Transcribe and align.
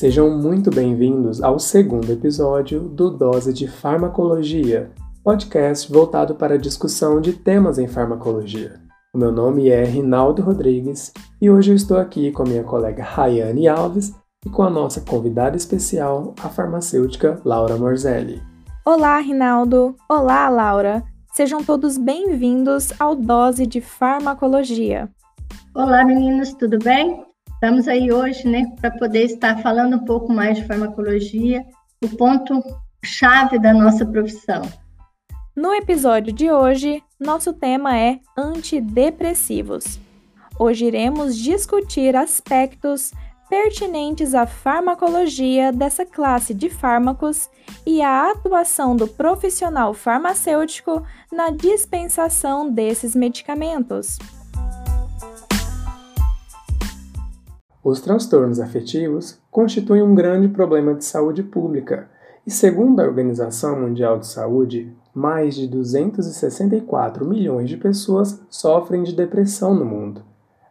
Sejam 0.00 0.30
muito 0.30 0.70
bem-vindos 0.70 1.42
ao 1.42 1.58
segundo 1.58 2.10
episódio 2.10 2.80
do 2.80 3.10
Dose 3.10 3.52
de 3.52 3.68
Farmacologia, 3.68 4.90
podcast 5.22 5.92
voltado 5.92 6.34
para 6.34 6.54
a 6.54 6.58
discussão 6.58 7.20
de 7.20 7.34
temas 7.34 7.78
em 7.78 7.86
farmacologia. 7.86 8.80
O 9.12 9.18
meu 9.18 9.30
nome 9.30 9.68
é 9.68 9.84
Rinaldo 9.84 10.40
Rodrigues 10.40 11.12
e 11.38 11.50
hoje 11.50 11.72
eu 11.72 11.76
estou 11.76 11.98
aqui 11.98 12.32
com 12.32 12.44
a 12.44 12.46
minha 12.46 12.64
colega 12.64 13.02
Rayane 13.02 13.68
Alves 13.68 14.14
e 14.46 14.48
com 14.48 14.62
a 14.62 14.70
nossa 14.70 15.02
convidada 15.02 15.58
especial, 15.58 16.34
a 16.42 16.48
farmacêutica 16.48 17.38
Laura 17.44 17.76
Morzelli. 17.76 18.42
Olá, 18.86 19.20
Rinaldo! 19.20 19.94
Olá, 20.08 20.48
Laura! 20.48 21.02
Sejam 21.34 21.62
todos 21.62 21.98
bem-vindos 21.98 22.90
ao 22.98 23.14
Dose 23.14 23.66
de 23.66 23.82
Farmacologia. 23.82 25.10
Olá, 25.74 26.02
meninas, 26.06 26.54
tudo 26.54 26.78
bem? 26.78 27.29
Estamos 27.62 27.86
aí 27.88 28.10
hoje, 28.10 28.48
né, 28.48 28.74
para 28.80 28.90
poder 28.90 29.24
estar 29.24 29.60
falando 29.60 29.96
um 29.96 30.04
pouco 30.06 30.32
mais 30.32 30.56
de 30.56 30.66
farmacologia, 30.66 31.62
o 32.02 32.08
ponto 32.08 32.58
chave 33.04 33.58
da 33.58 33.74
nossa 33.74 34.06
profissão. 34.06 34.62
No 35.54 35.74
episódio 35.74 36.32
de 36.32 36.50
hoje, 36.50 37.02
nosso 37.20 37.52
tema 37.52 37.94
é 37.98 38.18
antidepressivos. 38.34 40.00
Hoje 40.58 40.86
iremos 40.86 41.36
discutir 41.36 42.16
aspectos 42.16 43.12
pertinentes 43.50 44.34
à 44.34 44.46
farmacologia 44.46 45.70
dessa 45.70 46.06
classe 46.06 46.54
de 46.54 46.70
fármacos 46.70 47.50
e 47.86 48.00
à 48.00 48.30
atuação 48.30 48.96
do 48.96 49.06
profissional 49.06 49.92
farmacêutico 49.92 51.04
na 51.30 51.50
dispensação 51.50 52.70
desses 52.72 53.14
medicamentos. 53.14 54.16
Os 57.82 58.00
transtornos 58.00 58.60
afetivos 58.60 59.38
constituem 59.50 60.02
um 60.02 60.14
grande 60.14 60.48
problema 60.48 60.94
de 60.94 61.04
saúde 61.04 61.42
pública 61.42 62.08
e, 62.46 62.50
segundo 62.50 63.00
a 63.00 63.04
Organização 63.04 63.80
Mundial 63.80 64.18
de 64.18 64.26
Saúde, 64.26 64.92
mais 65.14 65.54
de 65.54 65.66
264 65.66 67.26
milhões 67.26 67.70
de 67.70 67.78
pessoas 67.78 68.40
sofrem 68.50 69.02
de 69.02 69.14
depressão 69.14 69.74
no 69.74 69.84
mundo. 69.84 70.22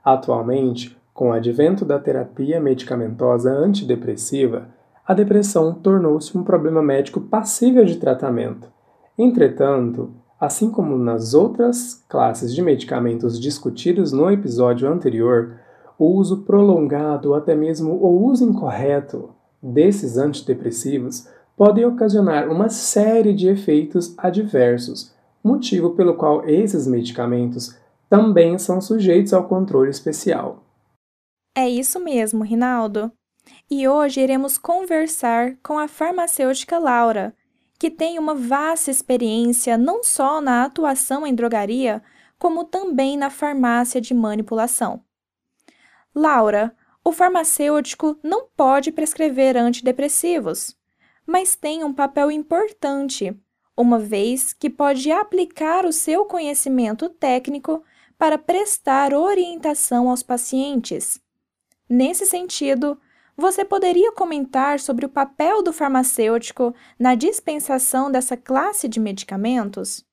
Atualmente, 0.05 0.97
com 1.11 1.29
o 1.29 1.33
advento 1.33 1.83
da 1.83 1.97
terapia 1.97 2.59
medicamentosa 2.59 3.51
antidepressiva, 3.51 4.69
a 5.05 5.13
depressão 5.13 5.73
tornou-se 5.73 6.37
um 6.37 6.43
problema 6.43 6.81
médico 6.81 7.19
passível 7.19 7.83
de 7.83 7.97
tratamento. 7.97 8.69
Entretanto, 9.17 10.11
assim 10.39 10.69
como 10.69 10.95
nas 10.95 11.33
outras 11.33 12.05
classes 12.07 12.53
de 12.53 12.61
medicamentos 12.61 13.39
discutidos 13.39 14.11
no 14.11 14.31
episódio 14.31 14.87
anterior, 14.87 15.55
o 15.99 16.05
uso 16.15 16.43
prolongado 16.43 17.35
até 17.35 17.53
mesmo 17.53 17.91
o 17.91 18.25
uso 18.25 18.45
incorreto 18.45 19.35
desses 19.61 20.17
antidepressivos 20.17 21.27
podem 21.57 21.83
ocasionar 21.83 22.49
uma 22.49 22.69
série 22.69 23.33
de 23.33 23.49
efeitos 23.49 24.15
adversos, 24.17 25.13
motivo 25.43 25.89
pelo 25.91 26.15
qual 26.15 26.47
esses 26.47 26.87
medicamentos 26.87 27.77
também 28.09 28.57
são 28.57 28.79
sujeitos 28.79 29.33
ao 29.33 29.45
controle 29.45 29.89
especial. 29.89 30.63
É 31.53 31.67
isso 31.69 31.99
mesmo, 31.99 32.45
Rinaldo. 32.45 33.11
E 33.69 33.85
hoje 33.85 34.21
iremos 34.21 34.57
conversar 34.57 35.57
com 35.61 35.77
a 35.77 35.89
farmacêutica 35.89 36.79
Laura, 36.79 37.35
que 37.77 37.91
tem 37.91 38.17
uma 38.17 38.33
vasta 38.33 38.89
experiência 38.89 39.77
não 39.77 40.01
só 40.01 40.39
na 40.39 40.63
atuação 40.63 41.27
em 41.27 41.35
drogaria, 41.35 42.01
como 42.37 42.63
também 42.63 43.17
na 43.17 43.29
farmácia 43.29 43.99
de 43.99 44.13
manipulação. 44.13 45.01
Laura, 46.13 46.75
o 47.03 47.11
farmacêutico 47.11 48.17
não 48.23 48.47
pode 48.55 48.91
prescrever 48.91 49.55
antidepressivos, 49.55 50.75
mas 51.25 51.55
tem 51.55 51.83
um 51.83 51.93
papel 51.93 52.31
importante, 52.31 53.35
uma 53.77 53.99
vez 53.99 54.51
que 54.51 54.69
pode 54.69 55.11
aplicar 55.11 55.85
o 55.85 55.93
seu 55.93 56.25
conhecimento 56.25 57.07
técnico 57.09 57.83
para 58.17 58.37
prestar 58.37 59.13
orientação 59.13 60.09
aos 60.09 60.21
pacientes. 60.21 61.21
Nesse 61.87 62.25
sentido, 62.25 62.99
você 63.37 63.63
poderia 63.63 64.11
comentar 64.11 64.79
sobre 64.79 65.05
o 65.05 65.09
papel 65.09 65.63
do 65.63 65.71
farmacêutico 65.71 66.75
na 66.99 67.15
dispensação 67.15 68.11
dessa 68.11 68.35
classe 68.35 68.89
de 68.89 68.99
medicamentos? 68.99 70.05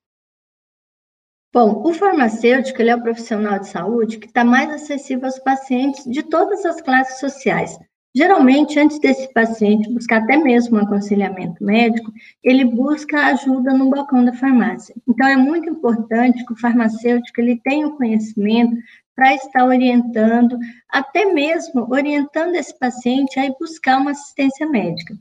Bom, 1.56 1.80
o 1.86 1.94
farmacêutico 1.94 2.82
ele 2.82 2.90
é 2.90 2.94
o 2.94 3.02
profissional 3.02 3.58
de 3.58 3.68
saúde 3.68 4.18
que 4.18 4.26
está 4.26 4.44
mais 4.44 4.68
acessível 4.68 5.24
aos 5.24 5.38
pacientes 5.38 6.04
de 6.04 6.22
todas 6.22 6.66
as 6.66 6.82
classes 6.82 7.18
sociais. 7.18 7.78
Geralmente, 8.14 8.78
antes 8.78 8.98
desse 8.98 9.32
paciente 9.32 9.90
buscar 9.90 10.22
até 10.22 10.36
mesmo 10.36 10.76
um 10.76 10.82
aconselhamento 10.82 11.64
médico, 11.64 12.12
ele 12.44 12.62
busca 12.62 13.28
ajuda 13.28 13.72
no 13.72 13.88
balcão 13.88 14.22
da 14.22 14.34
farmácia. 14.34 14.94
Então, 15.08 15.26
é 15.26 15.34
muito 15.34 15.70
importante 15.70 16.44
que 16.44 16.52
o 16.52 16.60
farmacêutico 16.60 17.40
ele 17.40 17.58
tenha 17.64 17.86
o 17.86 17.96
conhecimento 17.96 18.76
para 19.14 19.34
estar 19.34 19.64
orientando, 19.64 20.58
até 20.90 21.24
mesmo 21.24 21.90
orientando 21.90 22.54
esse 22.54 22.78
paciente 22.78 23.40
a 23.40 23.46
ir 23.46 23.54
buscar 23.58 23.98
uma 23.98 24.10
assistência 24.10 24.68
médica. 24.68 25.14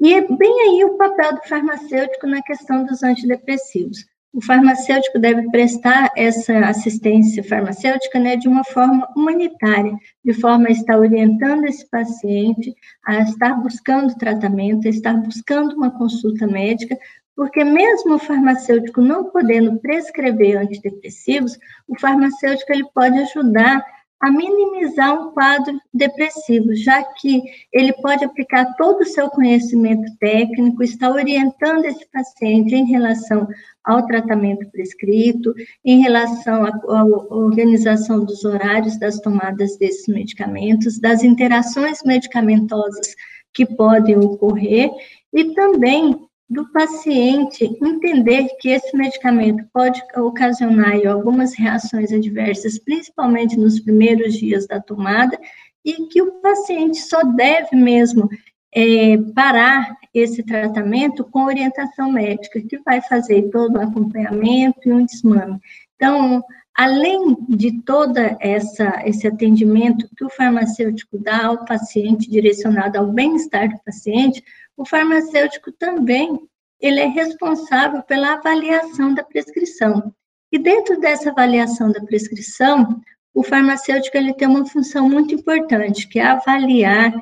E 0.00 0.14
é 0.14 0.22
bem 0.26 0.60
aí 0.62 0.84
o 0.86 0.96
papel 0.96 1.34
do 1.34 1.46
farmacêutico 1.46 2.26
na 2.26 2.40
questão 2.40 2.82
dos 2.86 3.02
antidepressivos. 3.02 4.08
O 4.32 4.40
farmacêutico 4.40 5.18
deve 5.18 5.50
prestar 5.50 6.08
essa 6.16 6.60
assistência 6.60 7.42
farmacêutica 7.42 8.20
né, 8.20 8.36
de 8.36 8.46
uma 8.46 8.62
forma 8.62 9.08
humanitária, 9.16 9.92
de 10.24 10.32
forma 10.32 10.68
a 10.68 10.70
estar 10.70 10.98
orientando 10.98 11.64
esse 11.64 11.88
paciente 11.90 12.72
a 13.04 13.18
estar 13.22 13.54
buscando 13.60 14.16
tratamento, 14.16 14.86
a 14.86 14.90
estar 14.90 15.14
buscando 15.14 15.74
uma 15.74 15.90
consulta 15.90 16.46
médica, 16.46 16.96
porque 17.34 17.64
mesmo 17.64 18.14
o 18.14 18.18
farmacêutico 18.18 19.00
não 19.00 19.30
podendo 19.30 19.80
prescrever 19.80 20.58
antidepressivos, 20.58 21.58
o 21.88 21.98
farmacêutico 21.98 22.72
ele 22.72 22.84
pode 22.94 23.18
ajudar 23.18 23.84
a 24.20 24.30
minimizar 24.30 25.18
um 25.18 25.32
quadro 25.32 25.80
depressivo, 25.94 26.74
já 26.74 27.02
que 27.02 27.42
ele 27.72 27.92
pode 27.94 28.22
aplicar 28.22 28.74
todo 28.76 29.00
o 29.00 29.06
seu 29.06 29.30
conhecimento 29.30 30.14
técnico, 30.18 30.82
está 30.82 31.10
orientando 31.10 31.86
esse 31.86 32.06
paciente 32.10 32.74
em 32.74 32.84
relação 32.84 33.48
ao 33.82 34.06
tratamento 34.06 34.70
prescrito, 34.70 35.54
em 35.82 36.02
relação 36.02 36.66
à 36.66 37.04
organização 37.30 38.22
dos 38.22 38.44
horários 38.44 38.98
das 38.98 39.18
tomadas 39.20 39.78
desses 39.78 40.06
medicamentos, 40.06 41.00
das 41.00 41.24
interações 41.24 42.02
medicamentosas 42.04 43.14
que 43.54 43.64
podem 43.64 44.18
ocorrer 44.18 44.90
e 45.32 45.54
também 45.54 46.28
do 46.50 46.68
paciente 46.72 47.64
entender 47.80 48.48
que 48.58 48.70
esse 48.70 48.96
medicamento 48.96 49.64
pode 49.72 50.02
ocasionar 50.16 50.96
algumas 51.06 51.54
reações 51.54 52.12
adversas, 52.12 52.76
principalmente 52.76 53.56
nos 53.56 53.78
primeiros 53.78 54.34
dias 54.34 54.66
da 54.66 54.80
tomada, 54.80 55.38
e 55.84 56.08
que 56.08 56.20
o 56.20 56.32
paciente 56.40 56.98
só 56.98 57.22
deve 57.22 57.76
mesmo 57.76 58.28
é, 58.74 59.16
parar 59.32 59.96
esse 60.12 60.42
tratamento 60.42 61.22
com 61.24 61.44
orientação 61.44 62.10
médica, 62.10 62.60
que 62.60 62.78
vai 62.78 63.00
fazer 63.00 63.48
todo 63.50 63.78
um 63.78 63.82
acompanhamento 63.82 64.80
e 64.88 64.92
um 64.92 65.06
desmame. 65.06 65.60
Então, 65.94 66.42
além 66.74 67.36
de 67.48 67.80
toda 67.82 68.36
essa 68.40 69.02
esse 69.04 69.26
atendimento 69.26 70.08
que 70.16 70.24
o 70.24 70.30
farmacêutico 70.30 71.16
dá 71.16 71.46
ao 71.46 71.64
paciente, 71.64 72.28
direcionado 72.28 72.98
ao 72.98 73.06
bem-estar 73.06 73.68
do 73.68 73.80
paciente, 73.84 74.42
o 74.80 74.86
farmacêutico 74.86 75.70
também 75.72 76.40
ele 76.80 77.00
é 77.00 77.06
responsável 77.06 78.02
pela 78.02 78.32
avaliação 78.32 79.12
da 79.12 79.22
prescrição. 79.22 80.10
E 80.50 80.58
dentro 80.58 80.98
dessa 80.98 81.28
avaliação 81.28 81.92
da 81.92 82.00
prescrição, 82.00 82.98
o 83.34 83.42
farmacêutico 83.42 84.16
ele 84.16 84.32
tem 84.32 84.48
uma 84.48 84.64
função 84.64 85.06
muito 85.06 85.34
importante, 85.34 86.08
que 86.08 86.18
é 86.18 86.24
avaliar 86.24 87.12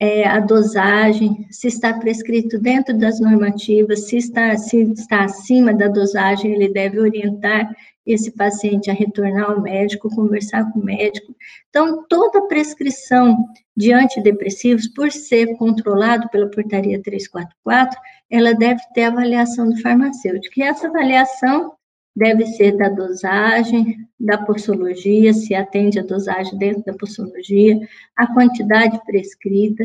é, 0.00 0.26
a 0.26 0.40
dosagem, 0.40 1.46
se 1.50 1.68
está 1.68 1.92
prescrito 1.92 2.58
dentro 2.58 2.96
das 2.96 3.20
normativas, 3.20 4.08
se 4.08 4.16
está, 4.16 4.56
se 4.56 4.80
está 4.92 5.24
acima 5.24 5.74
da 5.74 5.88
dosagem, 5.88 6.54
ele 6.54 6.72
deve 6.72 6.98
orientar 6.98 7.70
esse 8.04 8.30
paciente 8.32 8.90
a 8.90 8.94
retornar 8.94 9.50
ao 9.50 9.60
médico, 9.60 10.14
conversar 10.14 10.70
com 10.72 10.80
o 10.80 10.84
médico. 10.84 11.34
Então, 11.68 12.04
toda 12.08 12.46
prescrição 12.48 13.36
de 13.76 13.92
antidepressivos, 13.92 14.88
por 14.88 15.10
ser 15.10 15.56
controlado 15.56 16.28
pela 16.28 16.50
portaria 16.50 17.00
344, 17.00 17.98
ela 18.30 18.54
deve 18.54 18.80
ter 18.94 19.04
avaliação 19.04 19.68
do 19.68 19.80
farmacêutico. 19.80 20.58
E 20.58 20.62
essa 20.62 20.88
avaliação 20.88 21.72
deve 22.14 22.46
ser 22.46 22.76
da 22.76 22.88
dosagem, 22.88 23.96
da 24.18 24.38
posologia, 24.38 25.32
se 25.32 25.54
atende 25.54 25.98
a 25.98 26.04
dosagem 26.04 26.58
dentro 26.58 26.84
da 26.84 26.92
posologia, 26.92 27.78
a 28.16 28.26
quantidade 28.32 29.00
prescrita, 29.06 29.84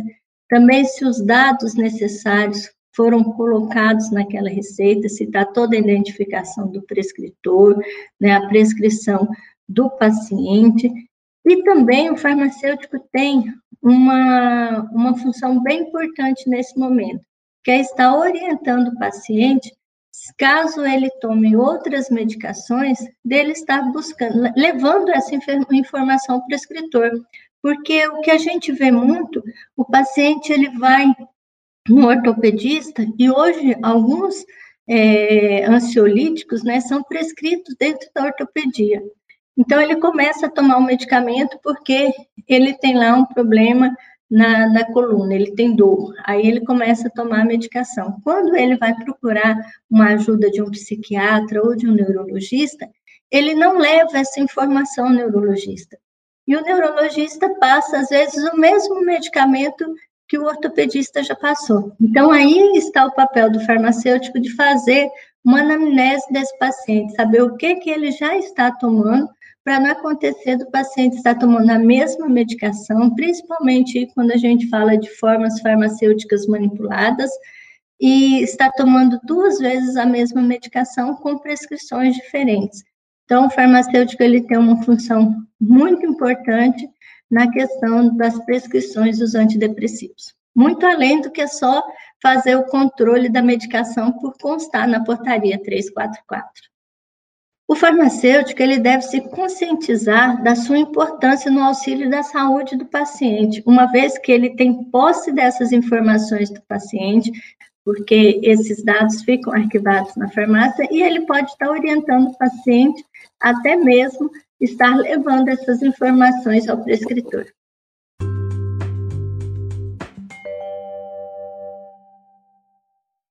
também 0.49 0.85
se 0.85 1.05
os 1.05 1.23
dados 1.25 1.75
necessários 1.75 2.69
foram 2.97 3.23
colocados 3.23 4.09
naquela 4.09 4.49
receita, 4.49 5.07
se 5.07 5.25
está 5.25 5.45
toda 5.45 5.75
a 5.75 5.79
identificação 5.79 6.67
do 6.67 6.81
prescritor, 6.81 7.79
né, 8.19 8.31
a 8.31 8.47
prescrição 8.47 9.29
do 9.69 9.87
paciente, 9.91 10.91
e 11.45 11.63
também 11.63 12.09
o 12.09 12.17
farmacêutico 12.17 12.99
tem 13.11 13.53
uma, 13.83 14.89
uma 14.91 15.15
função 15.15 15.61
bem 15.61 15.81
importante 15.81 16.49
nesse 16.49 16.77
momento, 16.77 17.21
que 17.63 17.69
é 17.69 17.79
estar 17.79 18.17
orientando 18.17 18.87
o 18.87 18.97
paciente, 18.97 19.71
caso 20.35 20.83
ele 20.83 21.11
tome 21.21 21.55
outras 21.55 22.09
medicações, 22.09 22.97
dele 23.23 23.51
estar 23.51 23.91
buscando, 23.91 24.51
levando 24.55 25.09
essa 25.09 25.35
informação 25.71 26.39
para 26.39 26.45
o 26.45 26.47
prescritor, 26.47 27.11
porque 27.61 28.07
o 28.07 28.21
que 28.21 28.31
a 28.31 28.37
gente 28.39 28.71
vê 28.71 28.89
muito, 28.89 29.43
o 29.75 29.85
paciente 29.85 30.51
ele 30.51 30.69
vai 30.79 31.05
no 31.89 32.07
ortopedista 32.07 33.05
e 33.17 33.29
hoje 33.29 33.75
alguns 33.81 34.45
é, 34.87 35.65
ansiolíticos, 35.65 36.63
né, 36.63 36.79
são 36.79 37.03
prescritos 37.03 37.75
dentro 37.77 38.07
da 38.15 38.23
ortopedia. 38.23 39.03
Então, 39.57 39.81
ele 39.81 39.95
começa 39.95 40.45
a 40.45 40.49
tomar 40.49 40.77
o 40.77 40.81
um 40.81 40.85
medicamento 40.85 41.59
porque 41.63 42.11
ele 42.47 42.73
tem 42.75 42.95
lá 42.95 43.15
um 43.15 43.25
problema 43.25 43.93
na, 44.29 44.69
na, 44.69 44.85
coluna, 44.93 45.33
ele 45.33 45.55
tem 45.55 45.75
dor. 45.75 46.13
Aí 46.25 46.45
ele 46.47 46.61
começa 46.61 47.07
a 47.07 47.11
tomar 47.11 47.41
a 47.41 47.45
medicação. 47.45 48.21
Quando 48.23 48.55
ele 48.55 48.77
vai 48.77 48.93
procurar 48.93 49.57
uma 49.89 50.09
ajuda 50.13 50.49
de 50.51 50.61
um 50.61 50.69
psiquiatra 50.69 51.61
ou 51.63 51.75
de 51.75 51.87
um 51.87 51.93
neurologista, 51.93 52.87
ele 53.31 53.55
não 53.55 53.77
leva 53.77 54.17
essa 54.17 54.39
informação 54.39 55.07
ao 55.07 55.13
neurologista. 55.13 55.97
E 56.47 56.55
o 56.55 56.61
neurologista 56.61 57.49
passa, 57.55 57.99
às 57.99 58.09
vezes, 58.09 58.41
o 58.53 58.57
mesmo 58.57 59.01
medicamento 59.01 59.85
que 60.27 60.37
o 60.37 60.45
ortopedista 60.45 61.23
já 61.23 61.35
passou. 61.35 61.93
Então, 62.01 62.31
aí 62.31 62.73
está 62.75 63.05
o 63.05 63.13
papel 63.13 63.51
do 63.51 63.59
farmacêutico 63.65 64.39
de 64.39 64.53
fazer 64.55 65.09
uma 65.43 65.61
anamnese 65.61 66.25
desse 66.31 66.57
paciente, 66.57 67.15
saber 67.15 67.41
o 67.41 67.55
que, 67.55 67.75
que 67.75 67.89
ele 67.89 68.11
já 68.11 68.35
está 68.37 68.71
tomando 68.71 69.29
para 69.63 69.79
não 69.79 69.91
acontecer 69.91 70.57
do 70.57 70.69
paciente 70.71 71.17
estar 71.17 71.35
tomando 71.35 71.69
a 71.69 71.79
mesma 71.79 72.27
medicação, 72.27 73.13
principalmente 73.15 74.07
quando 74.13 74.31
a 74.31 74.37
gente 74.37 74.69
fala 74.69 74.97
de 74.97 75.09
formas 75.17 75.59
farmacêuticas 75.61 76.47
manipuladas, 76.47 77.29
e 77.99 78.41
está 78.43 78.71
tomando 78.71 79.19
duas 79.23 79.57
vezes 79.57 79.95
a 79.95 80.05
mesma 80.05 80.41
medicação 80.41 81.15
com 81.15 81.37
prescrições 81.39 82.15
diferentes. 82.15 82.83
Então, 83.25 83.47
o 83.47 83.49
farmacêutico 83.49 84.23
ele 84.23 84.41
tem 84.41 84.57
uma 84.57 84.81
função 84.83 85.35
muito 85.59 86.05
importante 86.05 86.87
na 87.29 87.49
questão 87.51 88.15
das 88.15 88.37
prescrições 88.45 89.19
dos 89.19 89.35
antidepressivos. 89.35 90.33
Muito 90.55 90.85
além 90.85 91.21
do 91.21 91.29
que 91.29 91.47
só 91.47 91.83
fazer 92.21 92.55
o 92.55 92.65
controle 92.65 93.29
da 93.29 93.41
medicação 93.41 94.11
por 94.11 94.37
constar 94.37 94.87
na 94.87 95.03
portaria 95.03 95.61
344. 95.61 96.51
O 97.67 97.75
farmacêutico 97.75 98.61
ele 98.61 98.79
deve 98.79 99.03
se 99.03 99.19
conscientizar 99.29 100.41
da 100.41 100.55
sua 100.55 100.77
importância 100.77 101.51
no 101.51 101.61
auxílio 101.61 102.09
da 102.09 102.23
saúde 102.23 102.77
do 102.77 102.85
paciente, 102.85 103.61
uma 103.65 103.85
vez 103.87 104.17
que 104.17 104.31
ele 104.31 104.55
tem 104.55 104.85
posse 104.85 105.33
dessas 105.33 105.73
informações 105.73 106.49
do 106.49 106.61
paciente, 106.61 107.29
porque 107.83 108.39
esses 108.41 108.83
dados 108.83 109.21
ficam 109.21 109.53
arquivados 109.53 110.15
na 110.15 110.29
farmácia 110.29 110.87
e 110.89 111.01
ele 111.03 111.25
pode 111.25 111.51
estar 111.51 111.69
orientando 111.69 112.29
o 112.29 112.37
paciente, 112.37 113.03
até 113.39 113.75
mesmo 113.75 114.31
estar 114.59 114.95
levando 114.97 115.49
essas 115.49 115.81
informações 115.81 116.67
ao 116.67 116.83
prescritor. 116.83 117.45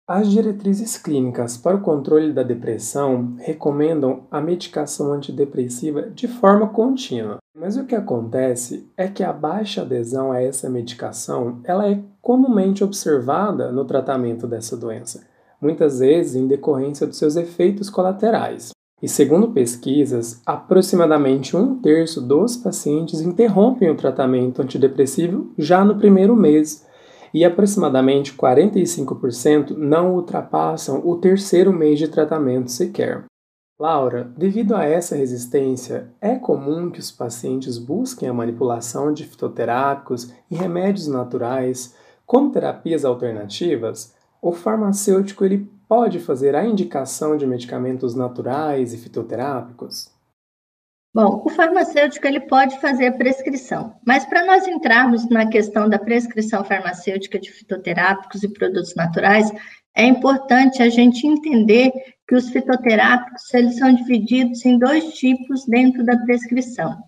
As 0.08 0.30
diretrizes 0.30 0.96
clínicas 0.96 1.56
para 1.56 1.76
o 1.76 1.80
controle 1.80 2.32
da 2.32 2.44
depressão 2.44 3.34
recomendam 3.40 4.22
a 4.30 4.40
medicação 4.40 5.12
antidepressiva 5.12 6.02
de 6.02 6.28
forma 6.28 6.68
contínua. 6.68 7.38
Mas 7.58 7.76
o 7.76 7.84
que 7.84 7.94
acontece 7.96 8.88
é 8.96 9.08
que 9.08 9.24
a 9.24 9.32
baixa 9.32 9.82
adesão 9.82 10.30
a 10.30 10.40
essa 10.40 10.70
medicação, 10.70 11.60
ela 11.64 11.90
é 11.90 11.98
comumente 12.22 12.84
observada 12.84 13.72
no 13.72 13.84
tratamento 13.84 14.46
dessa 14.46 14.76
doença, 14.76 15.26
muitas 15.60 15.98
vezes 15.98 16.36
em 16.36 16.46
decorrência 16.46 17.04
dos 17.04 17.18
seus 17.18 17.34
efeitos 17.34 17.90
colaterais. 17.90 18.75
E 19.02 19.08
segundo 19.08 19.52
pesquisas, 19.52 20.40
aproximadamente 20.46 21.54
um 21.54 21.78
terço 21.78 22.20
dos 22.20 22.56
pacientes 22.56 23.20
interrompem 23.20 23.90
o 23.90 23.94
tratamento 23.96 24.62
antidepressivo 24.62 25.52
já 25.58 25.84
no 25.84 25.98
primeiro 25.98 26.34
mês 26.34 26.86
e 27.34 27.44
aproximadamente 27.44 28.32
45% 28.32 29.76
não 29.76 30.14
ultrapassam 30.14 31.06
o 31.06 31.16
terceiro 31.18 31.72
mês 31.72 31.98
de 31.98 32.08
tratamento 32.08 32.70
sequer. 32.70 33.24
Laura, 33.78 34.32
devido 34.34 34.74
a 34.74 34.84
essa 34.84 35.14
resistência, 35.14 36.08
é 36.18 36.36
comum 36.36 36.90
que 36.90 36.98
os 36.98 37.10
pacientes 37.10 37.76
busquem 37.76 38.26
a 38.26 38.32
manipulação 38.32 39.12
de 39.12 39.24
fitoterápicos 39.24 40.32
e 40.50 40.54
remédios 40.54 41.06
naturais 41.06 41.94
como 42.24 42.50
terapias 42.50 43.04
alternativas? 43.04 44.14
O 44.40 44.52
farmacêutico 44.52 45.44
ele 45.44 45.70
pode 45.88 46.20
fazer 46.20 46.54
a 46.54 46.64
indicação 46.64 47.36
de 47.36 47.46
medicamentos 47.46 48.14
naturais 48.14 48.92
e 48.92 48.98
fitoterápicos? 48.98 50.14
Bom, 51.14 51.42
o 51.46 51.48
farmacêutico 51.48 52.26
ele 52.26 52.40
pode 52.40 52.78
fazer 52.78 53.06
a 53.06 53.12
prescrição, 53.12 53.98
mas 54.06 54.26
para 54.26 54.44
nós 54.44 54.68
entrarmos 54.68 55.26
na 55.30 55.48
questão 55.48 55.88
da 55.88 55.98
prescrição 55.98 56.62
farmacêutica 56.62 57.38
de 57.38 57.50
fitoterápicos 57.50 58.42
e 58.42 58.52
produtos 58.52 58.94
naturais, 58.94 59.50
é 59.96 60.04
importante 60.04 60.82
a 60.82 60.90
gente 60.90 61.26
entender 61.26 61.90
que 62.28 62.34
os 62.34 62.50
fitoterápicos 62.50 63.54
eles 63.54 63.78
são 63.78 63.94
divididos 63.94 64.62
em 64.66 64.78
dois 64.78 65.14
tipos 65.14 65.64
dentro 65.64 66.04
da 66.04 66.18
prescrição. 66.18 67.02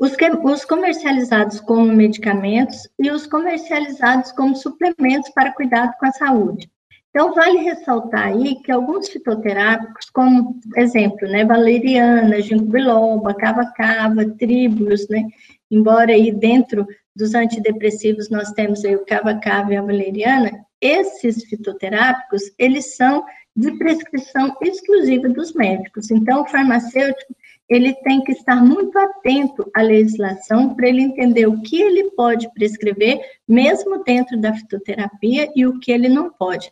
Os, 0.00 0.16
que, 0.16 0.30
os 0.30 0.64
comercializados 0.64 1.60
como 1.60 1.92
medicamentos 1.92 2.88
e 2.98 3.10
os 3.10 3.26
comercializados 3.26 4.32
como 4.32 4.56
suplementos 4.56 5.28
para 5.34 5.52
cuidado 5.52 5.92
com 5.98 6.06
a 6.06 6.12
saúde. 6.12 6.70
Então, 7.18 7.34
vale 7.34 7.58
ressaltar 7.58 8.28
aí 8.28 8.54
que 8.62 8.70
alguns 8.70 9.08
fitoterápicos, 9.08 10.08
como 10.08 10.60
exemplo, 10.76 11.26
né, 11.26 11.44
valeriana, 11.44 12.40
ginkgo 12.40 12.70
biloba, 12.70 13.34
cava-cava, 13.34 14.24
tríbulos, 14.38 15.08
né, 15.08 15.26
embora 15.68 16.12
aí 16.12 16.30
dentro 16.30 16.86
dos 17.16 17.34
antidepressivos 17.34 18.30
nós 18.30 18.52
temos 18.52 18.84
aí 18.84 18.94
o 18.94 19.04
cava-cava 19.04 19.74
e 19.74 19.76
a 19.76 19.82
valeriana, 19.82 20.64
esses 20.80 21.42
fitoterápicos, 21.46 22.40
eles 22.56 22.94
são 22.94 23.24
de 23.56 23.76
prescrição 23.78 24.56
exclusiva 24.62 25.28
dos 25.28 25.52
médicos. 25.54 26.12
Então, 26.12 26.42
o 26.42 26.46
farmacêutico, 26.46 27.34
ele 27.68 27.94
tem 27.94 28.22
que 28.22 28.30
estar 28.30 28.64
muito 28.64 28.96
atento 28.96 29.68
à 29.74 29.82
legislação 29.82 30.72
para 30.72 30.88
ele 30.88 31.02
entender 31.02 31.48
o 31.48 31.60
que 31.62 31.82
ele 31.82 32.12
pode 32.12 32.48
prescrever, 32.54 33.20
mesmo 33.48 34.04
dentro 34.04 34.40
da 34.40 34.54
fitoterapia, 34.54 35.50
e 35.56 35.66
o 35.66 35.80
que 35.80 35.90
ele 35.90 36.08
não 36.08 36.30
pode. 36.30 36.70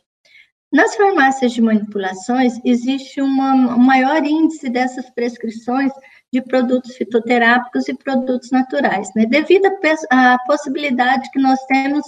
Nas 0.76 0.94
farmácias 0.94 1.52
de 1.52 1.62
manipulações, 1.62 2.60
existe 2.62 3.22
um 3.22 3.34
maior 3.78 4.22
índice 4.26 4.68
dessas 4.68 5.08
prescrições 5.08 5.90
de 6.30 6.42
produtos 6.42 6.94
fitoterápicos 6.96 7.88
e 7.88 7.94
produtos 7.94 8.50
naturais, 8.50 9.08
né? 9.16 9.24
devido 9.24 9.70
à 10.10 10.36
possibilidade 10.46 11.30
que 11.30 11.40
nós 11.40 11.58
temos 11.64 12.04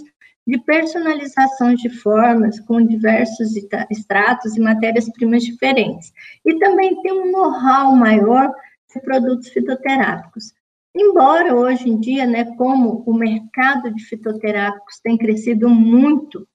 de 0.46 0.58
personalização 0.58 1.74
de 1.74 1.88
formas 1.88 2.60
com 2.60 2.84
diversos 2.84 3.56
extratos 3.90 4.54
e 4.54 4.60
matérias-primas 4.60 5.44
diferentes. 5.44 6.12
E 6.44 6.58
também 6.58 7.00
tem 7.00 7.10
um 7.10 7.32
know-how 7.32 7.96
maior 7.96 8.52
de 8.94 9.00
produtos 9.00 9.48
fitoterápicos. 9.48 10.52
Embora 10.94 11.54
hoje 11.54 11.88
em 11.88 11.98
dia, 11.98 12.26
né, 12.26 12.44
como 12.56 13.02
o 13.06 13.14
mercado 13.14 13.90
de 13.94 14.04
fitoterápicos 14.04 15.00
tem 15.02 15.16
crescido 15.16 15.70
muito, 15.70 16.46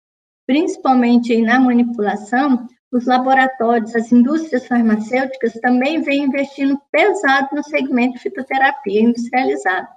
principalmente 0.45 1.39
na 1.41 1.59
manipulação, 1.59 2.67
os 2.91 3.05
laboratórios, 3.05 3.95
as 3.95 4.12
indústrias 4.12 4.67
farmacêuticas 4.67 5.53
também 5.53 6.01
vêm 6.01 6.25
investindo 6.25 6.79
pesado 6.91 7.55
no 7.55 7.63
segmento 7.63 8.13
de 8.13 8.19
fitoterapia 8.19 9.01
industrializada. 9.01 9.88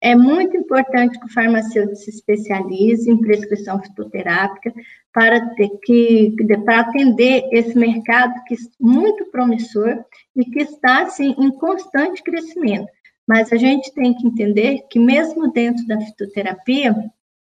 É 0.00 0.14
muito 0.14 0.56
importante 0.56 1.18
que 1.18 1.26
o 1.26 1.32
farmacêutico 1.32 1.96
se 1.96 2.10
especialize 2.10 3.10
em 3.10 3.20
prescrição 3.20 3.82
fitoterápica 3.82 4.72
para, 5.12 5.54
ter 5.54 5.70
que, 5.82 6.36
para 6.64 6.80
atender 6.80 7.48
esse 7.50 7.76
mercado 7.76 8.34
que 8.44 8.54
é 8.54 8.58
muito 8.78 9.24
promissor 9.30 10.04
e 10.36 10.44
que 10.44 10.60
está 10.60 11.02
assim, 11.02 11.34
em 11.38 11.50
constante 11.50 12.22
crescimento. 12.22 12.86
Mas 13.26 13.52
a 13.52 13.56
gente 13.56 13.92
tem 13.94 14.14
que 14.14 14.26
entender 14.26 14.82
que, 14.88 15.00
mesmo 15.00 15.50
dentro 15.50 15.84
da 15.86 16.00
fitoterapia, 16.00 16.94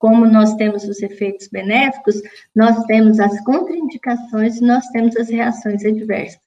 como 0.00 0.26
nós 0.26 0.54
temos 0.54 0.85
os 0.85 1.00
efeitos 1.02 1.47
benéficos, 1.49 2.21
nós 2.57 2.83
temos 2.87 3.21
as 3.21 3.38
contraindicações 3.45 4.57
e 4.57 4.64
nós 4.64 4.87
temos 4.88 5.14
as 5.14 5.28
reações 5.28 5.85
adversas. 5.85 6.40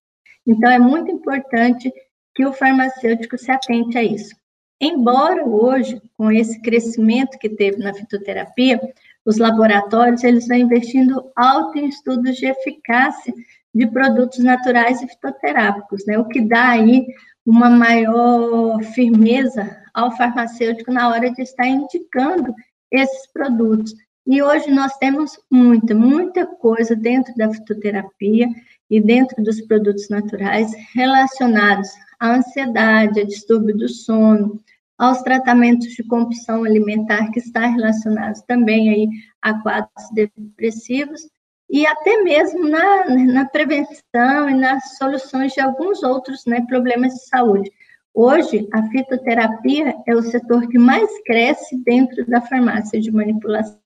Então, 0.46 0.70
é 0.70 0.80
muito 0.80 1.12
importante 1.12 1.94
que 2.36 2.46
o 2.46 2.52
farmacêutico 2.52 3.38
se 3.38 3.52
atente 3.52 3.96
a 3.96 4.04
isso. 4.04 4.36
Embora 4.82 5.46
hoje, 5.46 6.02
com 6.18 6.32
esse 6.32 6.60
crescimento 6.62 7.38
que 7.38 7.48
teve 7.48 7.78
na 7.78 7.94
fitoterapia, 7.94 8.82
os 9.24 9.38
laboratórios 9.38 10.24
eles 10.24 10.44
estão 10.44 10.58
investindo 10.58 11.32
alto 11.36 11.78
em 11.78 11.88
estudos 11.88 12.36
de 12.36 12.48
eficácia 12.48 13.34
de 13.74 13.86
produtos 13.86 14.40
naturais 14.40 15.00
e 15.02 15.08
fitoterápicos, 15.08 16.04
né? 16.08 16.18
O 16.18 16.28
que 16.28 16.42
dá 16.42 16.70
aí 16.70 17.06
uma 17.46 17.70
maior 17.70 18.82
firmeza 18.84 19.80
ao 19.94 20.12
farmacêutico 20.18 20.92
na 20.92 21.08
hora 21.10 21.32
de 21.32 21.44
estar 21.44 21.68
indicando 21.68 22.54
esses 22.94 23.28
produtos. 23.32 23.94
E 24.26 24.42
hoje 24.42 24.72
nós 24.72 24.96
temos 24.98 25.38
muita, 25.52 25.94
muita 25.94 26.46
coisa 26.46 26.96
dentro 26.96 27.34
da 27.36 27.52
fitoterapia 27.52 28.48
e 28.90 29.02
dentro 29.02 29.44
dos 29.44 29.60
produtos 29.62 30.08
naturais 30.08 30.72
relacionados 30.94 31.90
à 32.20 32.36
ansiedade, 32.36 33.20
a 33.20 33.26
distúrbio 33.26 33.76
do 33.76 33.90
sono, 33.90 34.62
aos 34.98 35.22
tratamentos 35.24 35.90
de 35.90 36.04
compulsão 36.04 36.64
alimentar 36.64 37.32
que 37.32 37.40
está 37.40 37.66
relacionados 37.66 38.42
também 38.44 38.90
aí 38.90 39.10
a 39.42 39.60
quadros 39.62 40.10
depressivos 40.14 41.22
e 41.70 41.86
até 41.86 42.22
mesmo 42.22 42.70
na, 42.70 43.10
na 43.10 43.46
prevenção 43.46 44.50
e 44.50 44.54
nas 44.54 44.96
soluções 44.98 45.54
de 45.54 45.60
alguns 45.60 46.04
outros 46.04 46.46
né, 46.46 46.64
problemas 46.68 47.14
de 47.14 47.26
saúde. 47.26 47.72
Hoje, 48.16 48.68
a 48.72 48.84
fitoterapia 48.90 49.96
é 50.06 50.16
o 50.16 50.22
setor 50.22 50.68
que 50.68 50.78
mais 50.78 51.10
cresce 51.24 51.76
dentro 51.84 52.24
da 52.28 52.42
farmácia 52.42 53.02
de 53.02 53.12
manipulação. 53.12 53.80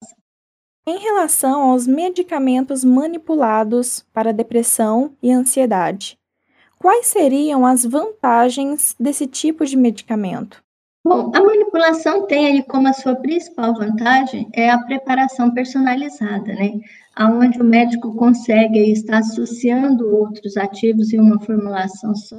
Em 0.85 0.97
relação 0.97 1.71
aos 1.71 1.87
medicamentos 1.87 2.83
manipulados 2.83 4.05
para 4.13 4.33
depressão 4.33 5.13
e 5.23 5.31
ansiedade, 5.31 6.17
quais 6.77 7.07
seriam 7.07 7.65
as 7.65 7.85
vantagens 7.85 8.95
desse 8.99 9.27
tipo 9.27 9.65
de 9.65 9.77
medicamento? 9.77 10.61
Bom, 11.05 11.31
a 11.33 11.41
manipulação 11.41 12.27
tem 12.27 12.47
aí 12.47 12.63
como 12.63 12.89
a 12.89 12.93
sua 12.93 13.15
principal 13.15 13.73
vantagem 13.75 14.49
é 14.53 14.69
a 14.69 14.79
preparação 14.79 15.53
personalizada, 15.53 16.53
né? 16.53 16.81
Onde 17.17 17.61
o 17.61 17.63
médico 17.63 18.13
consegue 18.15 18.91
estar 18.91 19.19
associando 19.19 20.13
outros 20.13 20.57
ativos 20.57 21.13
em 21.13 21.19
uma 21.19 21.39
formulação 21.39 22.13
só, 22.13 22.37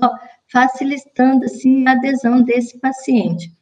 facilitando 0.51 1.45
assim 1.45 1.87
a 1.87 1.93
adesão 1.93 2.43
desse 2.43 2.79
paciente. 2.79 3.53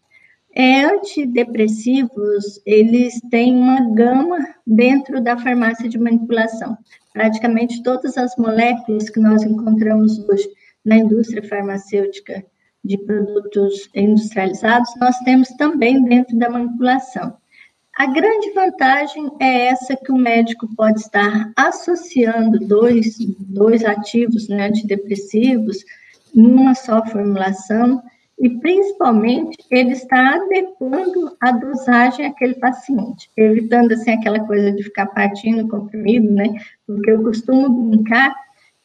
É, 0.55 0.85
antidepressivos, 0.85 2.62
eles 2.64 3.21
têm 3.31 3.55
uma 3.55 3.95
gama 3.95 4.38
dentro 4.66 5.21
da 5.21 5.37
farmácia 5.37 5.88
de 5.88 5.99
manipulação. 5.99 6.78
Praticamente 7.12 7.83
todas 7.83 8.16
as 8.16 8.35
moléculas 8.37 9.11
que 9.11 9.21
nós 9.21 9.43
encontramos 9.43 10.19
hoje 10.26 10.49
na 10.83 10.97
indústria 10.97 11.47
farmacêutica 11.47 12.43
de 12.83 12.97
produtos 12.99 13.90
industrializados, 13.95 14.95
nós 14.99 15.19
temos 15.21 15.49
também 15.50 16.02
dentro 16.05 16.38
da 16.38 16.49
manipulação. 16.49 17.37
A 17.99 18.07
grande 18.07 18.52
vantagem 18.52 19.31
é 19.40 19.66
essa 19.69 19.97
que 19.97 20.12
o 20.12 20.16
médico 20.16 20.69
pode 20.76 21.00
estar 21.00 21.50
associando 21.57 22.59
dois, 22.61 23.16
dois 23.40 23.85
ativos 23.85 24.49
né, 24.49 24.69
antidepressivos 24.69 25.85
em 26.37 26.47
uma 26.47 26.75
só 26.75 27.05
formulação 27.07 28.02
e 28.38 28.50
principalmente 28.50 29.57
ele 29.71 29.93
está 29.93 30.35
adequando 30.35 31.35
a 31.40 31.52
dosagem 31.52 32.26
àquele 32.26 32.55
paciente, 32.55 33.31
evitando 33.37 33.93
assim 33.93 34.11
aquela 34.11 34.40
coisa 34.40 34.73
de 34.73 34.83
ficar 34.83 35.07
partindo 35.07 35.66
comprimido, 35.69 36.31
né? 36.31 36.55
Porque 36.87 37.11
eu 37.11 37.23
costumo 37.23 37.69
brincar 37.69 38.35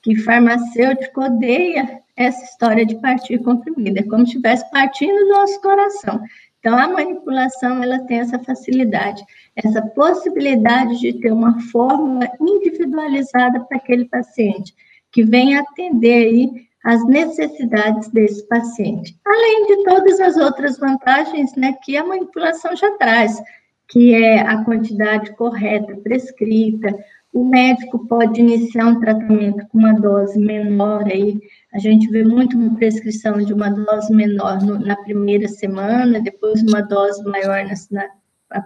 que 0.02 0.16
farmacêutico 0.16 1.22
odeia 1.22 2.02
essa 2.16 2.44
história 2.46 2.86
de 2.86 2.96
partir 3.02 3.40
comprimido, 3.40 4.00
é 4.00 4.04
como 4.04 4.20
se 4.20 4.32
estivesse 4.32 4.70
partindo 4.72 5.16
do 5.16 5.30
nosso 5.30 5.62
coração. 5.62 6.22
Então, 6.60 6.78
a 6.78 6.88
manipulação, 6.88 7.84
ela 7.84 8.00
tem 8.06 8.20
essa 8.20 8.38
facilidade, 8.40 9.24
essa 9.56 9.82
possibilidade 9.82 11.00
de 11.00 11.14
ter 11.14 11.32
uma 11.32 11.60
fórmula 11.72 12.32
individualizada 12.40 13.60
para 13.62 13.78
aquele 13.78 14.06
paciente, 14.06 14.74
que 15.12 15.24
vem 15.24 15.58
atender 15.58 16.28
aí 16.28 16.71
as 16.84 17.06
necessidades 17.06 18.10
desse 18.10 18.48
paciente, 18.48 19.16
além 19.26 19.68
de 19.68 19.84
todas 19.84 20.20
as 20.20 20.38
outras 20.38 20.78
vantagens 20.78 21.56
né, 21.56 21.74
que 21.84 21.96
a 21.96 22.04
manipulação 22.04 22.76
já 22.76 22.92
traz, 22.98 23.42
que 23.88 24.16
é 24.16 24.40
a 24.40 24.64
quantidade 24.64 25.36
correta 25.36 25.96
prescrita, 25.98 26.98
o 27.34 27.46
médico 27.46 28.08
pode 28.08 28.42
iniciar 28.42 28.88
um 28.88 29.00
tratamento 29.00 29.66
com 29.68 29.78
uma 29.78 29.94
dose 29.94 30.38
menor 30.38 31.04
aí, 31.06 31.40
a 31.74 31.78
gente 31.78 32.10
vê 32.10 32.24
muito 32.24 32.58
uma 32.58 32.76
prescrição 32.76 33.38
de 33.38 33.54
uma 33.54 33.70
dose 33.70 34.14
menor 34.14 34.62
no, 34.62 34.80
na 34.80 34.96
primeira 34.98 35.48
semana, 35.48 36.20
depois 36.20 36.62
uma 36.64 36.82
dose 36.82 37.24
maior 37.24 37.64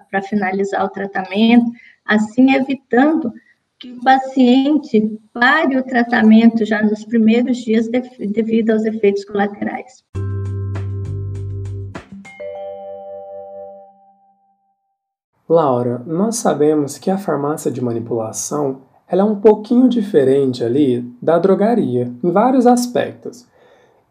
para 0.09 0.21
finalizar 0.23 0.83
o 0.83 0.89
tratamento, 0.89 1.69
assim 2.05 2.55
evitando 2.55 3.31
que 3.79 3.91
o 3.91 4.01
paciente 4.01 5.19
pare 5.33 5.77
o 5.77 5.83
tratamento 5.83 6.65
já 6.65 6.81
nos 6.81 7.03
primeiros 7.03 7.57
dias 7.57 7.87
de, 7.87 8.01
devido 8.27 8.71
aos 8.71 8.85
efeitos 8.85 9.25
colaterais. 9.25 10.03
Laura, 15.47 16.01
nós 16.07 16.37
sabemos 16.37 16.97
que 16.97 17.11
a 17.11 17.17
farmácia 17.17 17.69
de 17.69 17.81
manipulação 17.81 18.81
ela 19.07 19.21
é 19.21 19.25
um 19.25 19.39
pouquinho 19.39 19.87
diferente 19.87 20.63
ali 20.63 21.01
da 21.21 21.37
drogaria 21.37 22.11
em 22.23 22.31
vários 22.31 22.65
aspectos. 22.65 23.45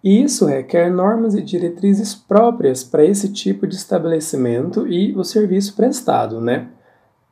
E 0.03 0.23
isso 0.23 0.45
requer 0.45 0.91
normas 0.91 1.35
e 1.35 1.43
diretrizes 1.43 2.15
próprias 2.15 2.85
para 2.85 3.05
esse 3.05 3.33
tipo 3.33 3.67
de 3.67 3.75
estabelecimento 3.75 4.87
e 4.87 5.17
o 5.17 5.25
serviço 5.25 5.75
prestado, 5.75 6.41
né? 6.41 6.69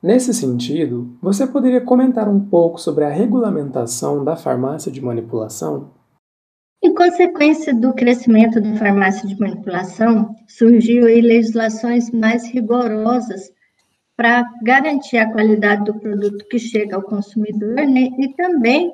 Nesse 0.03 0.35
sentido, 0.35 1.17
você 1.23 1.47
poderia 1.47 1.81
comentar 1.81 2.29
um 2.29 2.41
pouco 2.41 2.81
sobre 2.81 3.05
a 3.05 3.09
regulamentação 3.09 4.25
da 4.25 4.35
farmácia 4.35 4.91
de 4.91 5.01
manipulação? 5.01 5.93
Em 6.83 6.93
consequência 6.93 7.73
do 7.73 7.95
crescimento 7.95 8.61
da 8.61 8.75
farmácia 8.75 9.29
de 9.29 9.39
manipulação, 9.39 10.35
surgiu 10.49 11.07
aí 11.07 11.21
legislações 11.21 12.11
mais 12.11 12.51
rigorosas 12.51 13.53
para 14.17 14.45
garantir 14.65 15.19
a 15.19 15.31
qualidade 15.31 15.85
do 15.85 15.95
produto 15.95 16.45
que 16.51 16.59
chega 16.59 16.97
ao 16.97 17.03
consumidor 17.03 17.77
né, 17.77 18.09
e 18.19 18.35
também 18.35 18.93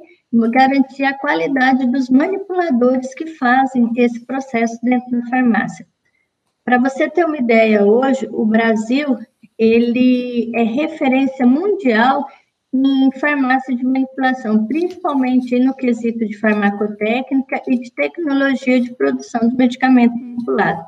garantir 0.53 1.05
a 1.05 1.19
qualidade 1.19 1.91
dos 1.91 2.11
manipuladores 2.11 3.15
que 3.15 3.27
fazem 3.27 3.91
esse 3.97 4.27
processo 4.27 4.79
dentro 4.83 5.11
da 5.11 5.27
farmácia. 5.31 5.87
Para 6.63 6.77
você 6.77 7.09
ter 7.09 7.25
uma 7.25 7.39
ideia, 7.39 7.83
hoje 7.83 8.29
o 8.31 8.45
Brasil 8.45 9.19
ele 9.59 10.53
é 10.55 10.63
referência 10.63 11.47
mundial 11.47 12.25
em 12.73 13.11
farmácia 13.19 13.75
de 13.75 13.83
manipulação, 13.83 14.67
principalmente 14.67 15.59
no 15.59 15.75
quesito 15.75 16.27
de 16.27 16.37
farmacotécnica 16.39 17.63
e 17.67 17.79
de 17.79 17.91
tecnologia 17.93 18.81
de 18.81 18.95
produção 18.95 19.49
de 19.49 19.57
medicamento 19.57 20.15
manipulado. 20.15 20.85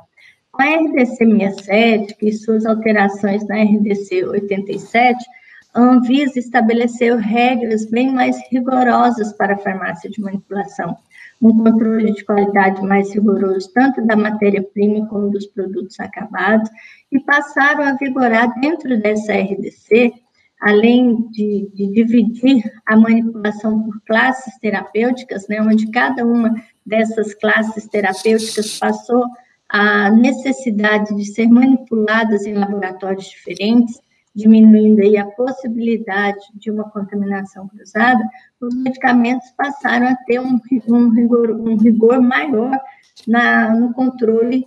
Com 0.53 0.63
a 0.63 0.67
RDC 0.67 1.17
67 1.17 2.17
e 2.21 2.33
suas 2.33 2.67
alterações 2.67 3.47
na 3.47 3.63
RDC 3.63 4.25
87, 4.25 5.25
a 5.73 5.81
Anvisa 5.81 6.39
estabeleceu 6.39 7.17
regras 7.17 7.87
bem 7.87 8.13
mais 8.13 8.37
rigorosas 8.51 9.33
para 9.33 9.55
a 9.55 9.59
farmácia 9.59 10.11
de 10.11 10.21
manipulação, 10.21 10.97
um 11.41 11.57
controle 11.57 12.13
de 12.13 12.25
qualidade 12.25 12.83
mais 12.83 13.13
rigoroso 13.15 13.71
tanto 13.73 14.05
da 14.05 14.17
matéria-prima 14.17 15.07
como 15.07 15.31
dos 15.31 15.47
produtos 15.47 15.99
acabados, 16.01 16.69
e 17.11 17.21
passaram 17.21 17.85
a 17.85 17.95
vigorar 17.95 18.53
dentro 18.61 19.01
dessa 19.01 19.33
RDC, 19.33 20.13
além 20.61 21.29
de, 21.31 21.71
de 21.73 21.91
dividir 21.93 22.63
a 22.85 22.97
manipulação 22.97 23.83
por 23.83 24.01
classes 24.03 24.59
terapêuticas, 24.59 25.49
né, 25.49 25.61
onde 25.63 25.91
cada 25.91 26.25
uma 26.27 26.55
dessas 26.85 27.33
classes 27.35 27.87
terapêuticas 27.87 28.79
passou 28.79 29.25
a 29.69 30.11
necessidade 30.11 31.15
de 31.17 31.25
ser 31.25 31.49
manipuladas 31.49 32.45
em 32.45 32.55
laboratórios 32.55 33.27
diferentes, 33.27 34.01
diminuindo 34.35 35.01
aí 35.01 35.17
a 35.17 35.27
possibilidade 35.27 36.41
de 36.55 36.71
uma 36.71 36.89
contaminação 36.91 37.69
cruzada, 37.69 38.23
os 38.61 38.75
medicamentos 38.75 39.51
passaram 39.57 40.09
a 40.09 40.15
ter 40.15 40.41
um, 40.41 40.59
um, 40.89 41.09
rigor, 41.11 41.51
um 41.51 41.77
rigor 41.77 42.21
maior 42.21 42.79
na, 43.27 43.75
no 43.75 43.93
controle 43.93 44.67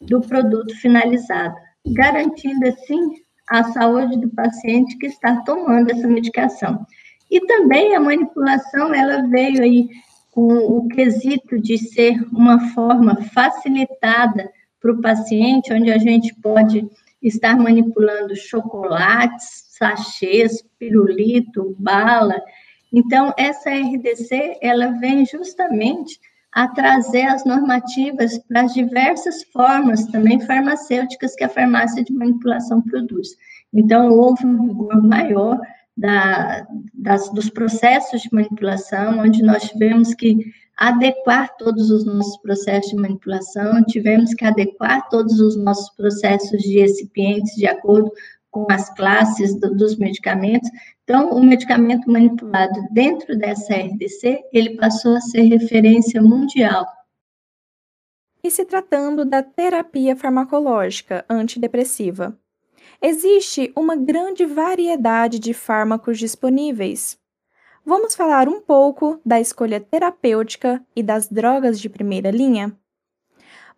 do 0.00 0.20
produto 0.20 0.74
finalizado, 0.76 1.54
garantindo 1.86 2.66
assim 2.68 3.16
a 3.48 3.64
saúde 3.64 4.18
do 4.18 4.28
paciente 4.30 4.96
que 4.98 5.06
está 5.06 5.42
tomando 5.42 5.90
essa 5.90 6.08
medicação. 6.08 6.84
E 7.30 7.40
também 7.46 7.94
a 7.94 8.00
manipulação, 8.00 8.94
ela 8.94 9.26
veio 9.28 9.62
aí 9.62 9.88
com 10.30 10.48
o 10.48 10.88
quesito 10.88 11.60
de 11.60 11.78
ser 11.78 12.20
uma 12.32 12.58
forma 12.70 13.16
facilitada 13.22 14.50
para 14.80 14.92
o 14.92 15.00
paciente, 15.00 15.72
onde 15.72 15.90
a 15.90 15.98
gente 15.98 16.34
pode 16.42 16.88
estar 17.24 17.56
manipulando 17.56 18.36
chocolates, 18.36 19.64
sachês, 19.70 20.62
pirulito, 20.78 21.74
bala. 21.78 22.40
Então, 22.92 23.32
essa 23.36 23.70
RDC, 23.70 24.58
ela 24.60 24.88
vem 25.00 25.24
justamente 25.26 26.20
a 26.52 26.68
trazer 26.68 27.24
as 27.26 27.44
normativas 27.44 28.38
para 28.46 28.62
as 28.62 28.74
diversas 28.74 29.42
formas 29.44 30.06
também 30.06 30.38
farmacêuticas 30.38 31.34
que 31.34 31.42
a 31.42 31.48
farmácia 31.48 32.04
de 32.04 32.12
manipulação 32.12 32.80
produz. 32.80 33.30
Então, 33.72 34.10
houve 34.10 34.46
um 34.46 34.68
rigor 34.68 35.02
maior 35.02 35.60
da, 35.96 36.66
das, 36.92 37.28
dos 37.30 37.50
processos 37.50 38.22
de 38.22 38.28
manipulação, 38.32 39.18
onde 39.18 39.42
nós 39.42 39.64
tivemos 39.64 40.14
que 40.14 40.52
adequar 40.76 41.56
todos 41.56 41.90
os 41.90 42.04
nossos 42.04 42.36
processos 42.38 42.90
de 42.90 42.96
manipulação, 42.96 43.84
tivemos 43.84 44.34
que 44.34 44.44
adequar 44.44 45.08
todos 45.08 45.38
os 45.40 45.56
nossos 45.56 45.90
processos 45.96 46.62
de 46.62 46.80
recipientes 46.80 47.54
de 47.54 47.66
acordo 47.66 48.10
com 48.50 48.66
as 48.70 48.88
classes 48.94 49.58
do, 49.58 49.74
dos 49.74 49.96
medicamentos. 49.96 50.70
Então, 51.02 51.30
o 51.30 51.42
medicamento 51.42 52.10
manipulado 52.10 52.80
dentro 52.92 53.36
dessa 53.36 53.74
RDC, 53.74 54.42
ele 54.52 54.76
passou 54.76 55.16
a 55.16 55.20
ser 55.20 55.42
referência 55.42 56.22
mundial. 56.22 56.86
E 58.42 58.50
se 58.50 58.64
tratando 58.64 59.24
da 59.24 59.42
terapia 59.42 60.14
farmacológica 60.14 61.24
antidepressiva, 61.28 62.38
existe 63.00 63.72
uma 63.74 63.96
grande 63.96 64.44
variedade 64.44 65.38
de 65.38 65.54
fármacos 65.54 66.18
disponíveis. 66.18 67.18
Vamos 67.86 68.14
falar 68.14 68.48
um 68.48 68.62
pouco 68.62 69.20
da 69.26 69.38
escolha 69.38 69.78
terapêutica 69.78 70.82
e 70.96 71.02
das 71.02 71.28
drogas 71.28 71.78
de 71.78 71.90
primeira 71.90 72.30
linha? 72.30 72.74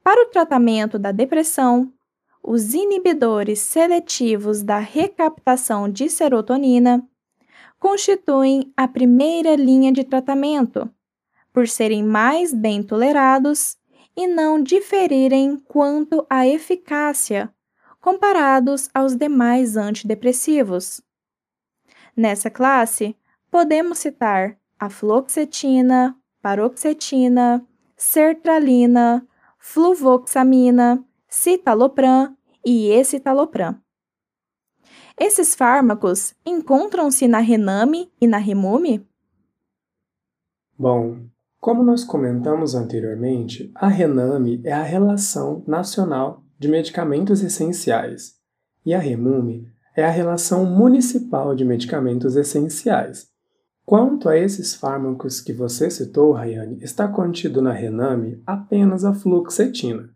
Para 0.03 0.23
o 0.23 0.27
tratamento 0.27 0.97
da 0.97 1.11
depressão, 1.11 1.93
os 2.41 2.73
inibidores 2.73 3.59
seletivos 3.59 4.63
da 4.63 4.79
recaptação 4.79 5.91
de 5.91 6.09
serotonina 6.09 7.05
constituem 7.81 8.73
a 8.77 8.87
primeira 8.87 9.57
linha 9.57 9.91
de 9.91 10.05
tratamento, 10.05 10.89
por 11.53 11.67
serem 11.67 12.05
mais 12.05 12.55
bem 12.55 12.85
tolerados 12.85 13.77
e 14.17 14.29
não 14.29 14.63
diferirem 14.63 15.57
quanto 15.57 16.25
à 16.31 16.47
eficácia 16.47 17.53
comparados 18.01 18.89
aos 18.95 19.17
demais 19.17 19.77
antidepressivos. 19.77 21.01
Nessa 22.17 22.49
classe, 22.49 23.17
podemos 23.57 23.97
citar 23.97 24.59
a 24.79 24.91
fluoxetina, 24.91 26.15
paroxetina, 26.43 27.67
sertralina, 27.97 29.27
fluvoxamina, 29.59 31.03
citalopram 31.27 32.37
e 32.63 32.91
escitalopram. 32.91 33.81
Esses 35.19 35.55
fármacos 35.55 36.35
encontram-se 36.45 37.27
na 37.27 37.39
Rename 37.39 38.13
e 38.21 38.27
na 38.27 38.37
Remume? 38.37 39.09
Bom, 40.79 41.21
como 41.59 41.83
nós 41.83 42.05
comentamos 42.05 42.75
anteriormente, 42.75 43.73
a 43.75 43.89
Rename 43.89 44.61
é 44.67 44.73
a 44.73 44.83
Relação 44.83 45.65
Nacional 45.67 46.45
de 46.59 46.69
Medicamentos 46.69 47.43
Essenciais 47.43 48.35
e 48.85 48.93
a 48.93 48.99
Remume 48.99 49.67
é 49.97 50.05
a 50.05 50.11
Relação 50.11 50.67
Municipal 50.67 51.55
de 51.55 51.65
Medicamentos 51.65 52.37
Essenciais. 52.37 53.35
Quanto 53.87 54.29
a 54.29 54.37
esses 54.37 54.75
fármacos 54.75 55.41
que 55.41 55.53
você 55.53 55.89
citou, 55.89 56.33
Rayane, 56.33 56.79
está 56.83 57.07
contido 57.07 57.63
na 57.63 57.71
Rename 57.71 58.43
apenas 58.45 59.05
a 59.05 59.15
fluoxetina. 59.15 60.11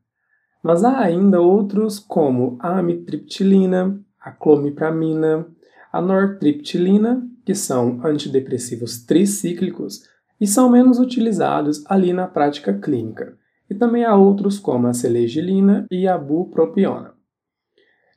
Mas 0.60 0.82
há 0.82 0.98
ainda 0.98 1.40
outros 1.40 2.00
como 2.00 2.58
a 2.58 2.80
amitriptilina, 2.80 3.96
a 4.20 4.32
clomipramina, 4.32 5.46
a 5.92 6.00
nortriptilina, 6.02 7.24
que 7.46 7.54
são 7.54 8.04
antidepressivos 8.04 9.04
tricíclicos 9.04 10.02
e 10.40 10.48
são 10.48 10.68
menos 10.68 10.98
utilizados 10.98 11.84
ali 11.86 12.12
na 12.12 12.26
prática 12.26 12.74
clínica. 12.74 13.38
E 13.70 13.74
também 13.76 14.04
há 14.04 14.16
outros 14.16 14.58
como 14.58 14.88
a 14.88 14.92
selegilina 14.92 15.86
e 15.92 16.08
a 16.08 16.18
bupropiona. 16.18 17.19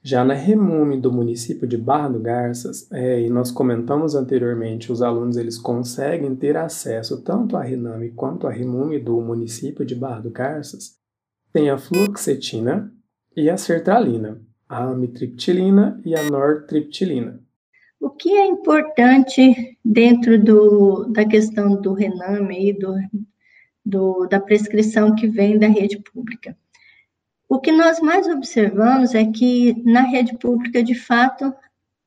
Já 0.05 0.25
na 0.25 0.33
Remume 0.33 0.99
do 0.99 1.13
município 1.13 1.65
de 1.65 1.77
Barra 1.77 2.09
do 2.09 2.19
Garças, 2.19 2.91
é, 2.91 3.21
e 3.21 3.29
nós 3.29 3.51
comentamos 3.51 4.15
anteriormente, 4.15 4.91
os 4.91 5.01
alunos 5.01 5.37
eles 5.37 5.57
conseguem 5.57 6.35
ter 6.35 6.57
acesso 6.57 7.23
tanto 7.23 7.55
à 7.55 7.63
Rename 7.63 8.11
quanto 8.11 8.45
à 8.45 8.51
Remume 8.51 8.99
do 8.99 9.21
município 9.21 9.85
de 9.85 9.95
Barra 9.95 10.19
do 10.19 10.29
Garças, 10.29 10.97
tem 11.53 11.69
a 11.69 11.77
fluoxetina 11.77 12.93
e 13.33 13.49
a 13.49 13.55
sertralina, 13.55 14.41
a 14.67 14.83
amitriptilina 14.83 16.01
e 16.03 16.13
a 16.13 16.29
nortriptilina. 16.29 17.39
O 17.97 18.09
que 18.09 18.29
é 18.29 18.45
importante 18.45 19.77
dentro 19.85 20.37
do, 20.37 21.05
da 21.13 21.23
questão 21.23 21.79
do 21.79 21.93
Rename 21.93 22.71
e 22.71 22.73
do, 22.73 22.93
do, 23.85 24.27
da 24.27 24.41
prescrição 24.41 25.15
que 25.15 25.29
vem 25.29 25.57
da 25.57 25.67
rede 25.67 25.97
pública? 25.99 26.57
O 27.47 27.59
que 27.59 27.71
nós 27.71 27.99
mais 27.99 28.27
observamos 28.27 29.13
é 29.13 29.25
que 29.25 29.81
na 29.83 30.01
rede 30.01 30.37
pública, 30.37 30.81
de 30.81 30.95
fato, 30.95 31.53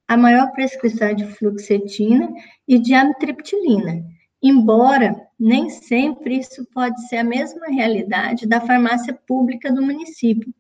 a 0.09 0.17
maior 0.17 0.53
prescrição 0.53 1.09
é 1.09 1.15
de 1.15 1.27
fluoxetina 1.27 2.33
e 2.67 2.79
de 2.79 2.95
amitriptilina 2.95 4.05
embora 4.43 5.15
nem 5.39 5.69
sempre 5.69 6.39
isso 6.39 6.65
pode 6.73 7.09
ser 7.09 7.19
a 7.19 7.25
mesma 7.25 7.67
realidade 7.67 8.47
da 8.47 8.61
farmácia 8.61 9.15
pública 9.27 9.73
do 9.73 9.83
município, 9.83 10.53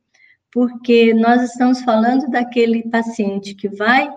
porque 0.52 1.14
nós 1.14 1.42
estamos 1.42 1.80
falando 1.82 2.28
daquele 2.30 2.82
paciente 2.84 3.54
que 3.54 3.68
vai 3.68 4.08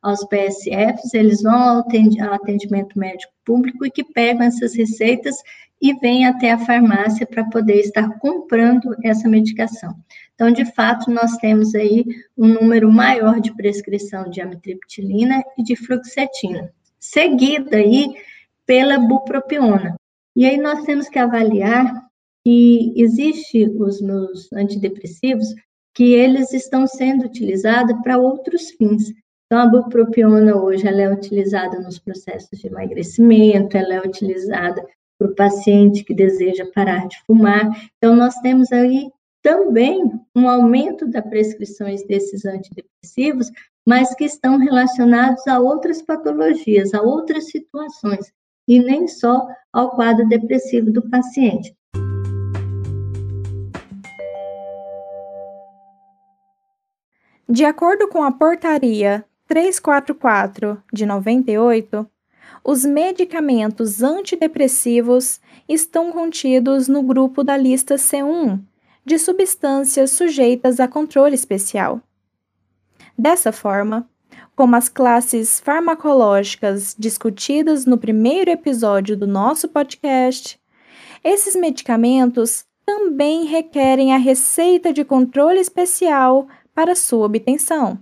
aos 0.00 0.24
PSFs, 0.24 1.12
eles 1.12 1.42
vão 1.42 1.54
ao 1.54 2.34
atendimento 2.34 2.98
médico 2.98 3.32
público 3.44 3.84
e 3.84 3.90
que 3.90 4.04
pegam 4.04 4.46
essas 4.46 4.74
receitas 4.74 5.36
e 5.80 5.94
vêm 5.94 6.26
até 6.26 6.50
a 6.50 6.58
farmácia 6.58 7.26
para 7.26 7.44
poder 7.44 7.80
estar 7.80 8.18
comprando 8.18 8.96
essa 9.02 9.28
medicação. 9.28 9.94
Então, 10.34 10.50
de 10.50 10.64
fato, 10.72 11.10
nós 11.10 11.36
temos 11.36 11.74
aí 11.74 12.04
um 12.36 12.48
número 12.48 12.90
maior 12.92 13.40
de 13.40 13.54
prescrição 13.54 14.28
de 14.28 14.40
amitriptilina 14.40 15.42
e 15.56 15.62
de 15.62 15.76
fluoxetina. 15.76 16.72
Seguida 16.98 17.76
aí 17.76 18.14
pela 18.66 18.98
bupropiona. 18.98 19.96
E 20.36 20.44
aí 20.46 20.56
nós 20.56 20.84
temos 20.84 21.08
que 21.08 21.18
avaliar 21.18 22.08
que 22.44 22.92
existe 22.96 23.64
os 23.64 24.00
meus 24.00 24.52
antidepressivos 24.52 25.46
que 25.94 26.12
eles 26.12 26.52
estão 26.52 26.86
sendo 26.86 27.24
utilizados 27.24 27.96
para 28.02 28.18
outros 28.18 28.70
fins. 28.70 29.12
Então, 29.46 29.58
a 29.58 29.66
bupropiona 29.66 30.56
hoje 30.56 30.86
ela 30.86 31.00
é 31.00 31.12
utilizada 31.12 31.80
nos 31.80 31.98
processos 31.98 32.58
de 32.58 32.68
emagrecimento, 32.68 33.76
ela 33.76 33.94
é 33.94 34.00
utilizada 34.00 34.86
para 35.18 35.28
o 35.28 35.34
paciente 35.34 36.04
que 36.04 36.14
deseja 36.14 36.70
parar 36.74 37.08
de 37.08 37.20
fumar. 37.26 37.68
Então, 37.96 38.14
nós 38.14 38.34
temos 38.36 38.70
aí 38.72 39.10
também 39.42 40.02
um 40.34 40.48
aumento 40.48 41.06
das 41.06 41.24
prescrições 41.28 42.04
desses 42.04 42.44
antidepressivos, 42.44 43.50
mas 43.86 44.14
que 44.14 44.24
estão 44.24 44.58
relacionados 44.58 45.46
a 45.46 45.58
outras 45.58 46.02
patologias, 46.02 46.94
a 46.94 47.02
outras 47.02 47.50
situações 47.50 48.32
e 48.68 48.78
nem 48.78 49.08
só 49.08 49.48
ao 49.72 49.90
quadro 49.90 50.28
depressivo 50.28 50.92
do 50.92 51.08
paciente. 51.08 51.74
De 57.48 57.64
acordo 57.64 58.08
com 58.08 58.22
a 58.22 58.30
Portaria 58.30 59.24
344 59.46 60.82
de 60.92 61.06
98, 61.06 62.06
os 62.64 62.84
medicamentos 62.84 64.02
antidepressivos 64.02 65.40
estão 65.68 66.12
contidos 66.12 66.88
no 66.88 67.02
grupo 67.02 67.42
da 67.42 67.56
lista 67.56 67.96
C1 67.96 68.60
de 69.04 69.18
substâncias 69.18 70.10
sujeitas 70.10 70.78
a 70.78 70.86
controle 70.86 71.34
especial. 71.34 72.02
Dessa 73.16 73.50
forma, 73.50 74.08
como 74.54 74.76
as 74.76 74.88
classes 74.88 75.60
farmacológicas 75.60 76.94
discutidas 76.98 77.86
no 77.86 77.96
primeiro 77.96 78.50
episódio 78.50 79.16
do 79.16 79.26
nosso 79.26 79.68
podcast, 79.68 80.60
esses 81.24 81.56
medicamentos 81.56 82.66
também 82.84 83.44
requerem 83.44 84.12
a 84.12 84.18
receita 84.18 84.92
de 84.92 85.04
controle 85.04 85.58
especial 85.58 86.46
para 86.74 86.94
sua 86.94 87.26
obtenção. 87.26 87.98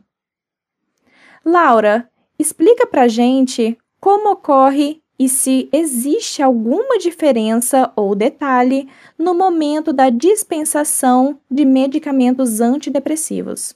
Laura, 1.44 2.10
explica 2.38 2.86
para 2.86 3.06
gente 3.06 3.78
como 4.00 4.30
ocorre 4.30 5.00
e 5.18 5.28
se 5.28 5.68
existe 5.72 6.42
alguma 6.42 6.98
diferença 6.98 7.90
ou 7.96 8.14
detalhe 8.14 8.88
no 9.18 9.34
momento 9.34 9.92
da 9.92 10.10
dispensação 10.10 11.40
de 11.50 11.64
medicamentos 11.64 12.60
antidepressivos. 12.60 13.74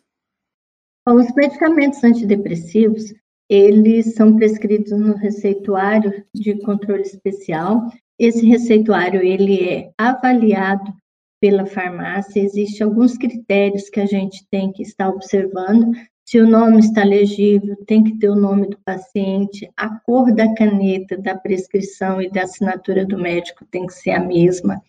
Os 1.09 1.35
medicamentos 1.35 2.05
antidepressivos, 2.05 3.15
eles 3.49 4.15
são 4.15 4.37
prescritos 4.37 4.93
no 4.93 5.15
receituário 5.15 6.25
de 6.35 6.61
controle 6.61 7.03
especial. 7.03 7.91
Esse 8.19 8.47
receituário, 8.47 9.23
ele 9.23 9.69
é 9.69 9.91
avaliado 9.97 10.93
pela 11.41 11.65
farmácia, 11.65 12.43
existem 12.43 12.87
alguns 12.87 13.17
critérios 13.17 13.89
que 13.89 13.99
a 13.99 14.05
gente 14.05 14.47
tem 14.51 14.71
que 14.71 14.83
estar 14.83 15.09
observando. 15.09 15.93
Se 16.31 16.38
o 16.38 16.47
nome 16.47 16.79
está 16.79 17.03
legível, 17.03 17.75
tem 17.87 18.05
que 18.05 18.16
ter 18.16 18.29
o 18.29 18.37
nome 18.37 18.69
do 18.69 18.79
paciente, 18.85 19.69
a 19.77 19.88
cor 19.88 20.33
da 20.33 20.55
caneta 20.55 21.16
da 21.19 21.37
prescrição 21.37 22.23
e 22.23 22.31
da 22.31 22.43
assinatura 22.43 23.05
do 23.05 23.19
médico 23.19 23.66
tem 23.69 23.85
que 23.85 23.95
ser 23.95 24.12
a 24.12 24.21
mesma 24.21 24.81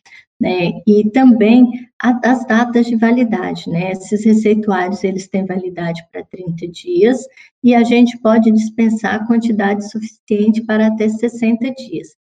né? 0.41 0.81
E 0.87 1.07
também 1.11 1.71
as 1.99 2.45
datas 2.47 2.87
de 2.87 2.95
validade, 2.95 3.69
né? 3.69 3.91
Esses 3.91 4.25
receituários, 4.25 5.03
eles 5.03 5.27
têm 5.27 5.45
validade 5.45 6.03
para 6.11 6.23
30 6.25 6.67
dias 6.67 7.27
e 7.63 7.75
a 7.75 7.83
gente 7.83 8.17
pode 8.17 8.51
dispensar 8.51 9.15
a 9.15 9.27
quantidade 9.27 9.87
suficiente 9.87 10.63
para 10.63 10.87
até 10.87 11.07
60 11.07 11.71
dias. 11.75 12.15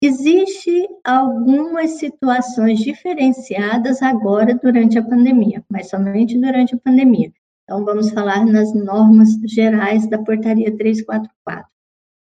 Existe 0.00 0.88
algumas 1.02 1.98
situações 1.98 2.78
diferenciadas 2.78 4.00
agora 4.02 4.54
durante 4.54 4.96
a 4.96 5.02
pandemia, 5.02 5.64
mas 5.68 5.90
somente 5.90 6.38
durante 6.38 6.76
a 6.76 6.78
pandemia. 6.78 7.32
Então, 7.68 7.84
vamos 7.84 8.10
falar 8.12 8.46
nas 8.46 8.72
normas 8.72 9.28
gerais 9.44 10.08
da 10.08 10.16
portaria 10.16 10.74
344. 10.74 11.68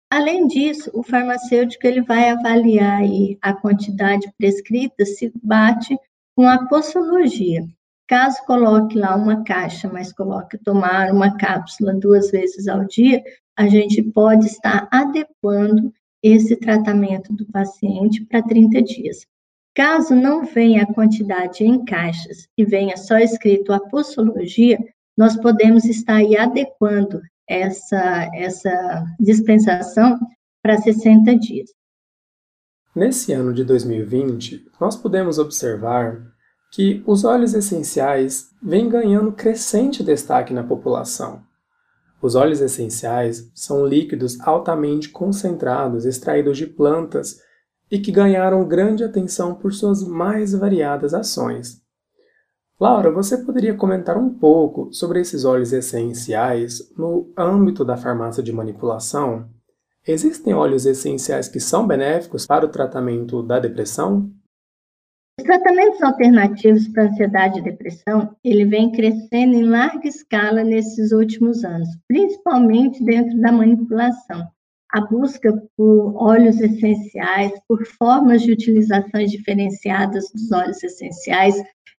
Além 0.09 0.47
disso, 0.47 0.89
o 0.95 1.03
farmacêutico 1.03 1.85
ele 1.85 2.01
vai 2.01 2.31
avaliar 2.31 3.03
a 3.39 3.53
quantidade 3.53 4.33
prescrita 4.35 5.05
se 5.05 5.31
bate 5.43 5.95
com 6.35 6.49
a 6.49 6.65
posologia. 6.67 7.63
Caso 8.07 8.43
coloque 8.47 8.97
lá 8.97 9.15
uma 9.15 9.43
caixa, 9.43 9.87
mas 9.87 10.11
coloque 10.11 10.57
tomar 10.57 11.11
uma 11.11 11.37
cápsula 11.37 11.93
duas 11.93 12.31
vezes 12.31 12.67
ao 12.67 12.85
dia, 12.85 13.23
a 13.55 13.67
gente 13.67 14.01
pode 14.01 14.47
estar 14.47 14.87
adequando 14.91 15.93
esse 16.23 16.55
tratamento 16.55 17.31
do 17.31 17.45
paciente 17.45 18.25
para 18.25 18.41
30 18.41 18.81
dias. 18.81 19.27
Caso 19.75 20.15
não 20.15 20.43
venha 20.43 20.81
a 20.81 20.93
quantidade 20.95 21.63
em 21.63 21.85
caixas 21.85 22.47
e 22.57 22.65
venha 22.65 22.97
só 22.97 23.19
escrito 23.19 23.71
a 23.71 23.79
posologia, 23.79 24.79
nós 25.17 25.35
podemos 25.35 25.83
estar 25.85 26.17
aí 26.17 26.37
adequando 26.37 27.21
essa, 27.49 28.29
essa 28.35 29.05
dispensação 29.19 30.19
para 30.61 30.77
60 30.77 31.35
dias. 31.37 31.69
Nesse 32.95 33.31
ano 33.33 33.53
de 33.53 33.63
2020, 33.63 34.65
nós 34.79 34.95
podemos 34.95 35.39
observar 35.39 36.21
que 36.71 37.03
os 37.05 37.23
óleos 37.23 37.53
essenciais 37.53 38.49
vêm 38.61 38.89
ganhando 38.89 39.31
crescente 39.31 40.03
destaque 40.03 40.53
na 40.53 40.63
população. 40.63 41.41
Os 42.21 42.35
óleos 42.35 42.59
essenciais 42.59 43.49
são 43.53 43.85
líquidos 43.85 44.39
altamente 44.41 45.09
concentrados 45.09 46.05
extraídos 46.05 46.57
de 46.57 46.65
plantas 46.65 47.39
e 47.89 47.99
que 47.99 48.11
ganharam 48.11 48.67
grande 48.67 49.03
atenção 49.03 49.55
por 49.55 49.73
suas 49.73 50.03
mais 50.03 50.53
variadas 50.53 51.13
ações. 51.13 51.81
Laura, 52.79 53.09
você 53.09 53.43
poderia 53.43 53.73
comentar 53.73 54.15
um 54.19 54.29
pouco 54.29 54.93
sobre 54.93 55.19
esses 55.19 55.43
óleos 55.43 55.73
essenciais 55.73 56.93
no 56.95 57.33
âmbito 57.35 57.83
da 57.83 57.97
farmácia 57.97 58.43
de 58.43 58.53
manipulação? 58.53 59.49
Existem 60.07 60.53
óleos 60.53 60.85
essenciais 60.85 61.49
que 61.49 61.59
são 61.59 61.87
benéficos 61.87 62.45
para 62.45 62.67
o 62.67 62.69
tratamento 62.69 63.41
da 63.41 63.59
depressão? 63.59 64.31
Os 65.39 65.45
tratamentos 65.45 66.03
alternativos 66.03 66.87
para 66.89 67.05
ansiedade 67.05 67.59
e 67.59 67.63
depressão, 67.63 68.35
ele 68.43 68.65
vem 68.65 68.91
crescendo 68.91 69.55
em 69.55 69.67
larga 69.67 70.07
escala 70.07 70.63
nesses 70.63 71.11
últimos 71.11 71.63
anos, 71.63 71.89
principalmente 72.07 73.03
dentro 73.03 73.41
da 73.41 73.51
manipulação. 73.51 74.47
A 74.93 75.01
busca 75.01 75.51
por 75.75 76.15
óleos 76.15 76.61
essenciais, 76.61 77.51
por 77.67 77.85
formas 77.85 78.41
de 78.41 78.53
utilizações 78.53 79.31
diferenciadas 79.31 80.31
dos 80.31 80.51
óleos 80.51 80.81
essenciais, 80.81 81.55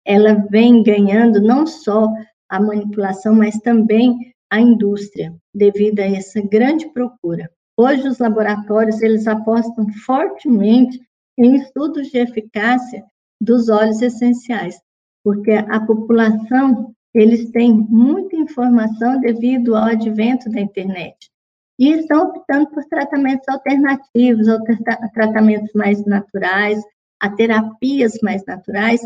ela 0.05 0.35
vem 0.49 0.81
ganhando 0.83 1.41
não 1.41 1.67
só 1.67 2.07
a 2.49 2.61
manipulação, 2.61 3.35
mas 3.35 3.57
também 3.59 4.33
a 4.49 4.61
indústria, 4.61 5.35
devido 5.53 5.99
a 5.99 6.05
essa 6.05 6.39
grande 6.41 6.87
procura. 6.93 7.51
Hoje 7.75 8.07
os 8.07 8.19
laboratórios 8.19 9.01
eles 9.01 9.27
apostam 9.27 9.85
fortemente 10.05 10.99
em 11.37 11.55
estudos 11.55 12.07
de 12.07 12.19
eficácia 12.19 13.03
dos 13.39 13.67
óleos 13.67 14.01
essenciais, 14.01 14.79
porque 15.23 15.51
a 15.51 15.79
população 15.85 16.93
eles 17.13 17.51
têm 17.51 17.73
muita 17.73 18.37
informação 18.37 19.19
devido 19.19 19.75
ao 19.75 19.85
advento 19.85 20.49
da 20.49 20.61
internet 20.61 21.15
e 21.79 21.91
estão 21.91 22.29
optando 22.29 22.69
por 22.71 22.83
tratamentos 22.85 23.47
alternativos, 23.47 24.47
ou 24.47 24.59
tratamentos 25.13 25.71
mais 25.73 26.03
naturais, 26.05 26.81
a 27.19 27.29
terapias 27.29 28.17
mais 28.21 28.43
naturais, 28.45 29.01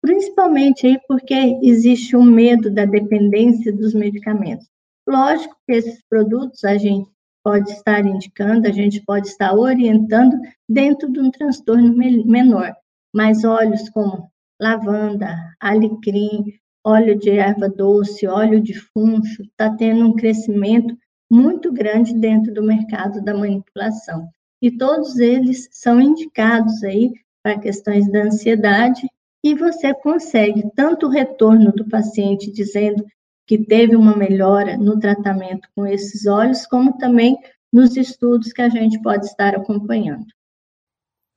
principalmente 0.00 0.86
aí 0.86 0.98
porque 1.06 1.58
existe 1.62 2.16
um 2.16 2.24
medo 2.24 2.70
da 2.70 2.84
dependência 2.84 3.72
dos 3.72 3.94
medicamentos. 3.94 4.68
Lógico 5.08 5.56
que 5.66 5.74
esses 5.74 6.02
produtos 6.08 6.64
a 6.64 6.76
gente 6.76 7.08
pode 7.42 7.70
estar 7.70 8.04
indicando, 8.04 8.68
a 8.68 8.72
gente 8.72 9.02
pode 9.04 9.28
estar 9.28 9.54
orientando 9.54 10.36
dentro 10.68 11.10
de 11.10 11.20
um 11.20 11.30
transtorno 11.30 11.96
menor, 11.96 12.74
mas 13.14 13.44
óleos 13.44 13.88
como 13.90 14.30
lavanda, 14.60 15.36
alecrim, 15.60 16.52
óleo 16.84 17.18
de 17.18 17.30
erva 17.30 17.68
doce, 17.68 18.26
óleo 18.26 18.60
de 18.60 18.74
funcho, 18.74 19.42
está 19.42 19.74
tendo 19.76 20.06
um 20.06 20.14
crescimento 20.14 20.96
muito 21.30 21.72
grande 21.72 22.14
dentro 22.14 22.52
do 22.52 22.62
mercado 22.62 23.22
da 23.22 23.34
manipulação. 23.34 24.28
E 24.60 24.70
todos 24.70 25.18
eles 25.18 25.68
são 25.70 26.00
indicados 26.00 26.82
aí 26.82 27.12
para 27.42 27.58
questões 27.58 28.10
da 28.10 28.24
ansiedade 28.24 29.08
e 29.42 29.54
você 29.54 29.94
consegue 29.94 30.68
tanto 30.74 31.06
o 31.06 31.10
retorno 31.10 31.70
do 31.72 31.88
paciente 31.88 32.50
dizendo 32.50 33.04
que 33.46 33.56
teve 33.56 33.96
uma 33.96 34.16
melhora 34.16 34.76
no 34.76 34.98
tratamento 34.98 35.68
com 35.74 35.86
esses 35.86 36.26
óleos, 36.26 36.66
como 36.66 36.98
também 36.98 37.36
nos 37.72 37.96
estudos 37.96 38.52
que 38.52 38.60
a 38.60 38.68
gente 38.68 39.00
pode 39.00 39.26
estar 39.26 39.54
acompanhando. 39.54 40.26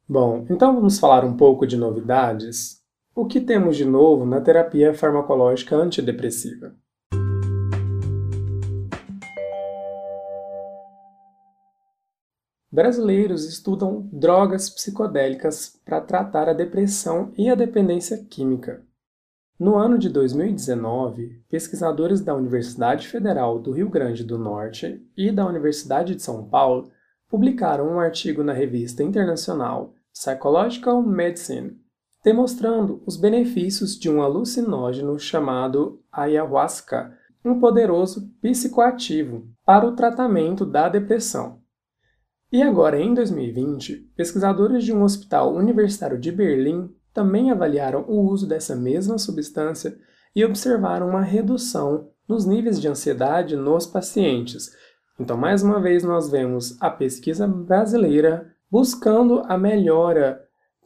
Bom, 0.08 0.45
então 0.49 0.75
vamos 0.75 0.99
falar 0.99 1.23
um 1.23 1.38
pouco 1.38 1.65
de 1.65 1.77
novidades. 1.77 2.82
O 3.15 3.25
que 3.25 3.39
temos 3.39 3.77
de 3.77 3.86
novo 3.86 4.25
na 4.25 4.41
terapia 4.41 4.93
farmacológica 4.93 5.75
antidepressiva? 5.75 6.75
Brasileiros 12.82 13.46
estudam 13.46 14.10
drogas 14.12 14.67
psicodélicas 14.67 15.80
para 15.86 16.02
tratar 16.02 16.50
a 16.50 16.54
depressão 16.54 17.32
e 17.38 17.48
a 17.48 17.54
dependência 17.54 18.26
química. 18.28 18.82
No 19.60 19.76
ano 19.76 20.00
de 20.00 20.10
2019, 20.10 21.44
pesquisadores 21.48 22.22
da 22.22 22.34
Universidade 22.34 23.08
Federal 23.08 23.60
do 23.60 23.72
Rio 23.72 23.88
Grande 23.88 24.24
do 24.24 24.36
Norte 24.36 25.00
e 25.15 25.32
da 25.32 25.46
Universidade 25.46 26.15
de 26.15 26.24
São 26.24 26.50
Paulo 26.50 26.89
publicaram 27.30 27.88
um 27.88 28.00
artigo 28.00 28.44
na 28.44 28.52
revista 28.52 29.04
internacional 29.04 29.94
Psychological 30.12 31.04
Medicine, 31.04 31.80
demonstrando 32.24 33.04
os 33.06 33.15
benefícios 33.15 33.96
de 33.96 34.10
um 34.10 34.24
alucinógeno 34.24 35.20
chamado 35.20 36.02
ayahuasca, 36.12 37.15
um 37.46 37.60
poderoso 37.60 38.28
psicoativo 38.41 39.48
para 39.63 39.86
o 39.86 39.96
tratamento 39.96 40.65
da 40.65 40.89
depressão. 40.89 41.61
E 42.52 42.62
agora, 42.62 43.00
em 43.00 43.14
2020, 43.14 44.12
pesquisadores 44.16 44.84
de 44.84 44.94
um 44.94 45.04
hospital 45.04 45.56
universitário 45.56 46.20
de 46.20 46.32
Berlim 46.32 46.94
também 47.14 47.50
avaliaram 47.50 48.04
o 48.10 48.30
uso 48.30 48.46
dessa 48.46 48.76
mesma 48.76 49.18
substância 49.18 49.98
e 50.36 50.44
observaram 50.44 51.08
uma 51.08 51.22
redução 51.22 52.10
nos 52.28 52.46
níveis 52.46 52.80
de 52.80 52.90
ansiedade 52.90 53.56
nos 53.56 53.86
pacientes. 53.86 54.70
Então, 55.20 55.38
mais 55.38 55.64
uma 55.64 55.80
vez, 55.80 56.04
nós 56.04 56.30
vemos 56.30 56.78
a 56.82 56.90
pesquisa 56.90 57.48
brasileira 57.48 58.54
buscando 58.70 59.44
a 59.46 59.58
melhora 59.58 60.42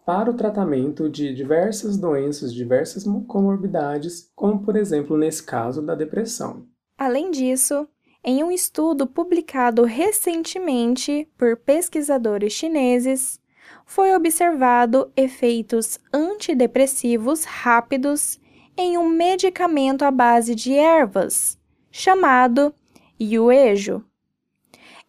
para 0.06 0.30
o 0.30 0.36
tratamento 0.36 1.10
de 1.10 1.34
diversas 1.34 1.98
doenças, 1.98 2.54
diversas 2.54 3.06
comorbidades, 3.28 4.32
como 4.36 4.64
por 4.64 4.76
exemplo 4.76 5.18
nesse 5.18 5.42
caso 5.42 5.82
da 5.82 5.96
depressão. 5.96 6.68
Além 6.98 7.32
disso, 7.32 7.88
em 8.28 8.44
um 8.44 8.52
estudo 8.52 9.06
publicado 9.06 9.84
recentemente 9.84 11.30
por 11.38 11.56
pesquisadores 11.58 12.54
chineses, 12.54 13.40
foi 13.86 14.16
observado 14.16 15.12
efeitos 15.16 16.00
antidepressivos 16.12 17.44
rápidos 17.44 18.40
em 18.76 18.98
um 18.98 19.08
medicamento 19.08 20.04
à 20.04 20.10
base 20.10 20.56
de 20.56 20.74
ervas, 20.74 21.60
chamado 21.92 22.74
Yuejo. 23.22 24.04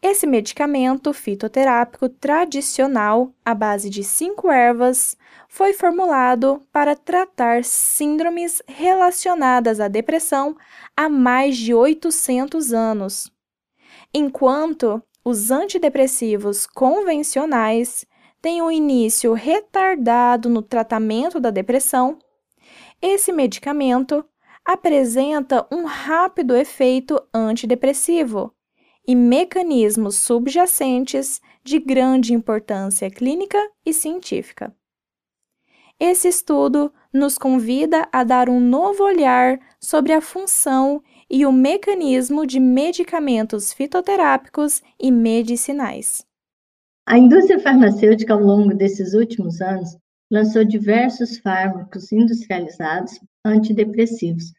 Esse 0.03 0.27
medicamento 0.27 1.11
fitoterápico 1.15 2.11
tradicional, 2.11 3.33
à 3.43 3.55
base 3.55 3.89
de 3.89 4.05
cinco 4.05 4.51
ervas, 4.51 5.17
foi 5.57 5.73
formulado 5.73 6.63
para 6.71 6.95
tratar 6.95 7.65
síndromes 7.65 8.61
relacionadas 8.69 9.81
à 9.81 9.89
depressão 9.89 10.55
há 10.95 11.09
mais 11.09 11.57
de 11.57 11.73
800 11.73 12.75
anos. 12.75 13.33
Enquanto 14.13 15.03
os 15.25 15.51
antidepressivos 15.51 16.67
convencionais 16.67 18.05
têm 18.43 18.61
um 18.61 18.71
início 18.71 19.33
retardado 19.33 20.51
no 20.51 20.61
tratamento 20.61 21.41
da 21.41 21.49
depressão, 21.49 22.19
esse 23.01 23.33
medicamento 23.33 24.23
apresenta 24.63 25.67
um 25.73 25.87
rápido 25.87 26.55
efeito 26.55 27.19
antidepressivo 27.33 28.53
e 29.09 29.17
mecanismos 29.17 30.17
subjacentes 30.17 31.41
de 31.65 31.79
grande 31.79 32.35
importância 32.35 33.11
clínica 33.11 33.59
e 33.87 33.95
científica. 33.95 34.71
Esse 35.99 36.29
estudo 36.29 36.93
nos 37.13 37.39
convida 37.39 38.07
a 38.13 38.23
dar 38.23 38.49
um 38.51 38.61
novo 38.61 39.03
olhar 39.03 39.59
sobre 39.81 40.13
a 40.13 40.21
função 40.21 41.03
e 41.31 41.47
o 41.47 41.53
mecanismo 41.53 42.47
de 42.47 42.61
medicamentos 42.61 43.73
fitoterápicos 43.73 44.83
e 45.01 45.11
medicinais. 45.11 46.27
A 47.09 47.19
indústria 47.19 47.59
farmacêutica, 47.59 48.35
ao 48.35 48.41
longo 48.41 48.75
desses 48.75 49.15
últimos 49.15 49.61
anos, 49.61 49.97
lançou 50.31 50.65
diversos 50.65 51.39
fármacos 51.39 52.13
industrializados 52.13 53.19
antidepressivos, 53.45 54.53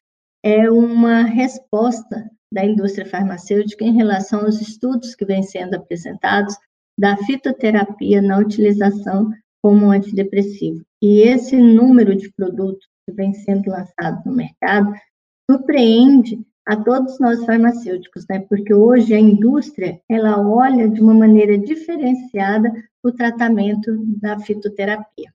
é 0.43 0.71
uma 0.71 1.23
resposta 1.23 2.29
da 2.51 2.63
indústria 2.63 3.05
farmacêutica 3.05 3.83
em 3.83 3.93
relação 3.93 4.45
aos 4.45 4.61
estudos 4.61 5.13
que 5.13 5.25
vêm 5.25 5.43
sendo 5.43 5.75
apresentados 5.75 6.55
da 6.97 7.17
fitoterapia 7.17 8.21
na 8.21 8.37
utilização 8.37 9.29
como 9.61 9.91
antidepressivo. 9.91 10.86
E 11.01 11.21
esse 11.21 11.55
número 11.55 12.15
de 12.15 12.31
produtos 12.33 12.87
que 13.05 13.13
vem 13.13 13.33
sendo 13.33 13.69
lançado 13.69 14.21
no 14.25 14.35
mercado 14.35 14.93
surpreende 15.49 16.45
a 16.65 16.75
todos 16.75 17.19
nós 17.19 17.45
farmacêuticos, 17.45 18.25
né? 18.29 18.39
Porque 18.39 18.73
hoje 18.73 19.13
a 19.13 19.19
indústria 19.19 20.01
ela 20.09 20.39
olha 20.39 20.89
de 20.89 20.99
uma 20.99 21.13
maneira 21.13 21.57
diferenciada 21.57 22.71
o 23.01 23.11
tratamento 23.11 23.95
da 24.21 24.37
fitoterapia. 24.39 25.33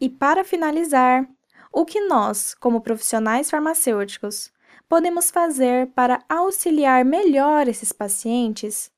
E 0.00 0.08
para 0.08 0.44
finalizar, 0.44 1.28
o 1.72 1.84
que 1.84 2.00
nós, 2.00 2.54
como 2.54 2.80
profissionais 2.80 3.50
farmacêuticos, 3.50 4.52
podemos 4.88 5.30
fazer 5.30 5.88
para 5.88 6.22
auxiliar 6.28 7.04
melhor 7.04 7.66
esses 7.66 7.90
pacientes? 7.90 8.93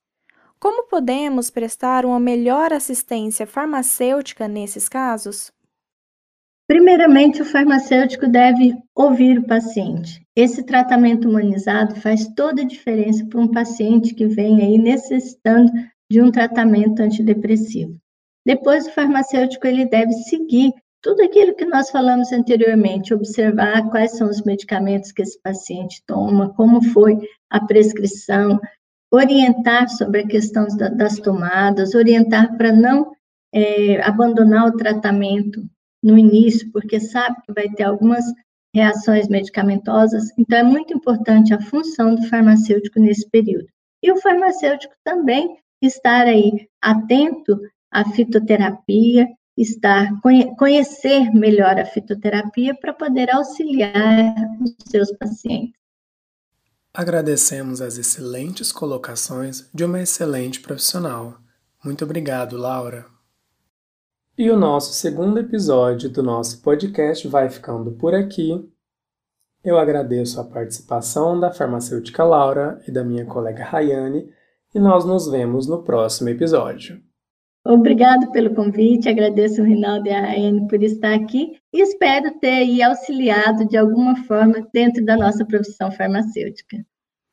Como 0.66 0.88
podemos 0.88 1.48
prestar 1.48 2.04
uma 2.04 2.18
melhor 2.18 2.72
assistência 2.72 3.46
farmacêutica 3.46 4.48
nesses 4.48 4.88
casos? 4.88 5.52
Primeiramente, 6.66 7.40
o 7.40 7.44
farmacêutico 7.44 8.26
deve 8.26 8.74
ouvir 8.92 9.38
o 9.38 9.46
paciente. 9.46 10.26
Esse 10.34 10.64
tratamento 10.64 11.28
humanizado 11.28 11.94
faz 12.00 12.26
toda 12.34 12.62
a 12.62 12.66
diferença 12.66 13.24
para 13.26 13.40
um 13.40 13.46
paciente 13.46 14.12
que 14.12 14.26
vem 14.26 14.60
aí 14.60 14.76
necessitando 14.76 15.70
de 16.10 16.20
um 16.20 16.32
tratamento 16.32 16.98
antidepressivo. 16.98 17.96
Depois, 18.44 18.88
o 18.88 18.92
farmacêutico 18.92 19.68
ele 19.68 19.86
deve 19.86 20.14
seguir 20.14 20.72
tudo 21.00 21.22
aquilo 21.22 21.54
que 21.54 21.64
nós 21.64 21.90
falamos 21.90 22.32
anteriormente, 22.32 23.14
observar 23.14 23.88
quais 23.88 24.16
são 24.16 24.28
os 24.28 24.42
medicamentos 24.42 25.12
que 25.12 25.22
esse 25.22 25.40
paciente 25.40 26.02
toma, 26.04 26.52
como 26.54 26.82
foi 26.82 27.16
a 27.48 27.64
prescrição, 27.64 28.58
orientar 29.12 29.88
sobre 29.88 30.22
a 30.22 30.26
questão 30.26 30.66
das 30.96 31.18
tomadas, 31.18 31.94
orientar 31.94 32.56
para 32.56 32.72
não 32.72 33.12
é, 33.52 34.02
abandonar 34.02 34.66
o 34.66 34.76
tratamento 34.76 35.64
no 36.02 36.18
início, 36.18 36.70
porque 36.72 37.00
sabe 37.00 37.36
que 37.44 37.52
vai 37.52 37.68
ter 37.70 37.84
algumas 37.84 38.24
reações 38.74 39.28
medicamentosas. 39.28 40.24
Então, 40.38 40.58
é 40.58 40.62
muito 40.62 40.92
importante 40.92 41.54
a 41.54 41.60
função 41.60 42.14
do 42.14 42.28
farmacêutico 42.28 43.00
nesse 43.00 43.28
período. 43.30 43.66
E 44.02 44.12
o 44.12 44.20
farmacêutico 44.20 44.94
também 45.02 45.56
estar 45.82 46.26
aí 46.26 46.68
atento 46.82 47.58
à 47.90 48.04
fitoterapia, 48.04 49.28
estar 49.56 50.10
conhecer 50.58 51.32
melhor 51.32 51.78
a 51.78 51.84
fitoterapia 51.86 52.74
para 52.74 52.92
poder 52.92 53.34
auxiliar 53.34 54.34
os 54.60 54.74
seus 54.86 55.10
pacientes. 55.16 55.75
Agradecemos 56.98 57.82
as 57.82 57.98
excelentes 57.98 58.72
colocações 58.72 59.68
de 59.74 59.84
uma 59.84 60.00
excelente 60.00 60.60
profissional. 60.62 61.34
Muito 61.84 62.02
obrigado, 62.06 62.56
Laura. 62.56 63.04
E 64.38 64.50
o 64.50 64.56
nosso 64.56 64.94
segundo 64.94 65.38
episódio 65.38 66.08
do 66.08 66.22
nosso 66.22 66.62
podcast 66.62 67.28
vai 67.28 67.50
ficando 67.50 67.92
por 67.92 68.14
aqui. 68.14 68.66
Eu 69.62 69.78
agradeço 69.78 70.40
a 70.40 70.44
participação 70.44 71.38
da 71.38 71.52
farmacêutica 71.52 72.24
Laura 72.24 72.82
e 72.88 72.90
da 72.90 73.04
minha 73.04 73.26
colega 73.26 73.62
Rayane 73.62 74.32
e 74.74 74.78
nós 74.78 75.04
nos 75.04 75.28
vemos 75.28 75.66
no 75.66 75.82
próximo 75.82 76.30
episódio. 76.30 77.05
Obrigado 77.68 78.30
pelo 78.30 78.54
convite, 78.54 79.08
agradeço 79.08 79.60
o 79.60 79.64
Rinaldo 79.64 80.06
e 80.06 80.12
a 80.12 80.20
Rayane 80.20 80.68
por 80.68 80.82
estar 80.82 81.14
aqui 81.14 81.58
e 81.72 81.82
espero 81.82 82.38
ter 82.38 82.82
auxiliado 82.82 83.66
de 83.66 83.76
alguma 83.76 84.14
forma 84.24 84.66
dentro 84.72 85.04
da 85.04 85.16
nossa 85.16 85.44
profissão 85.44 85.90
farmacêutica. 85.90 86.84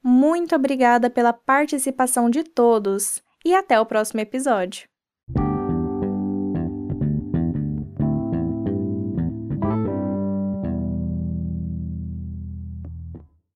Muito 0.03 0.55
obrigada 0.55 1.09
pela 1.09 1.31
participação 1.31 2.29
de 2.29 2.43
todos 2.43 3.21
e 3.45 3.53
até 3.53 3.79
o 3.79 3.85
próximo 3.85 4.21
episódio. 4.21 4.92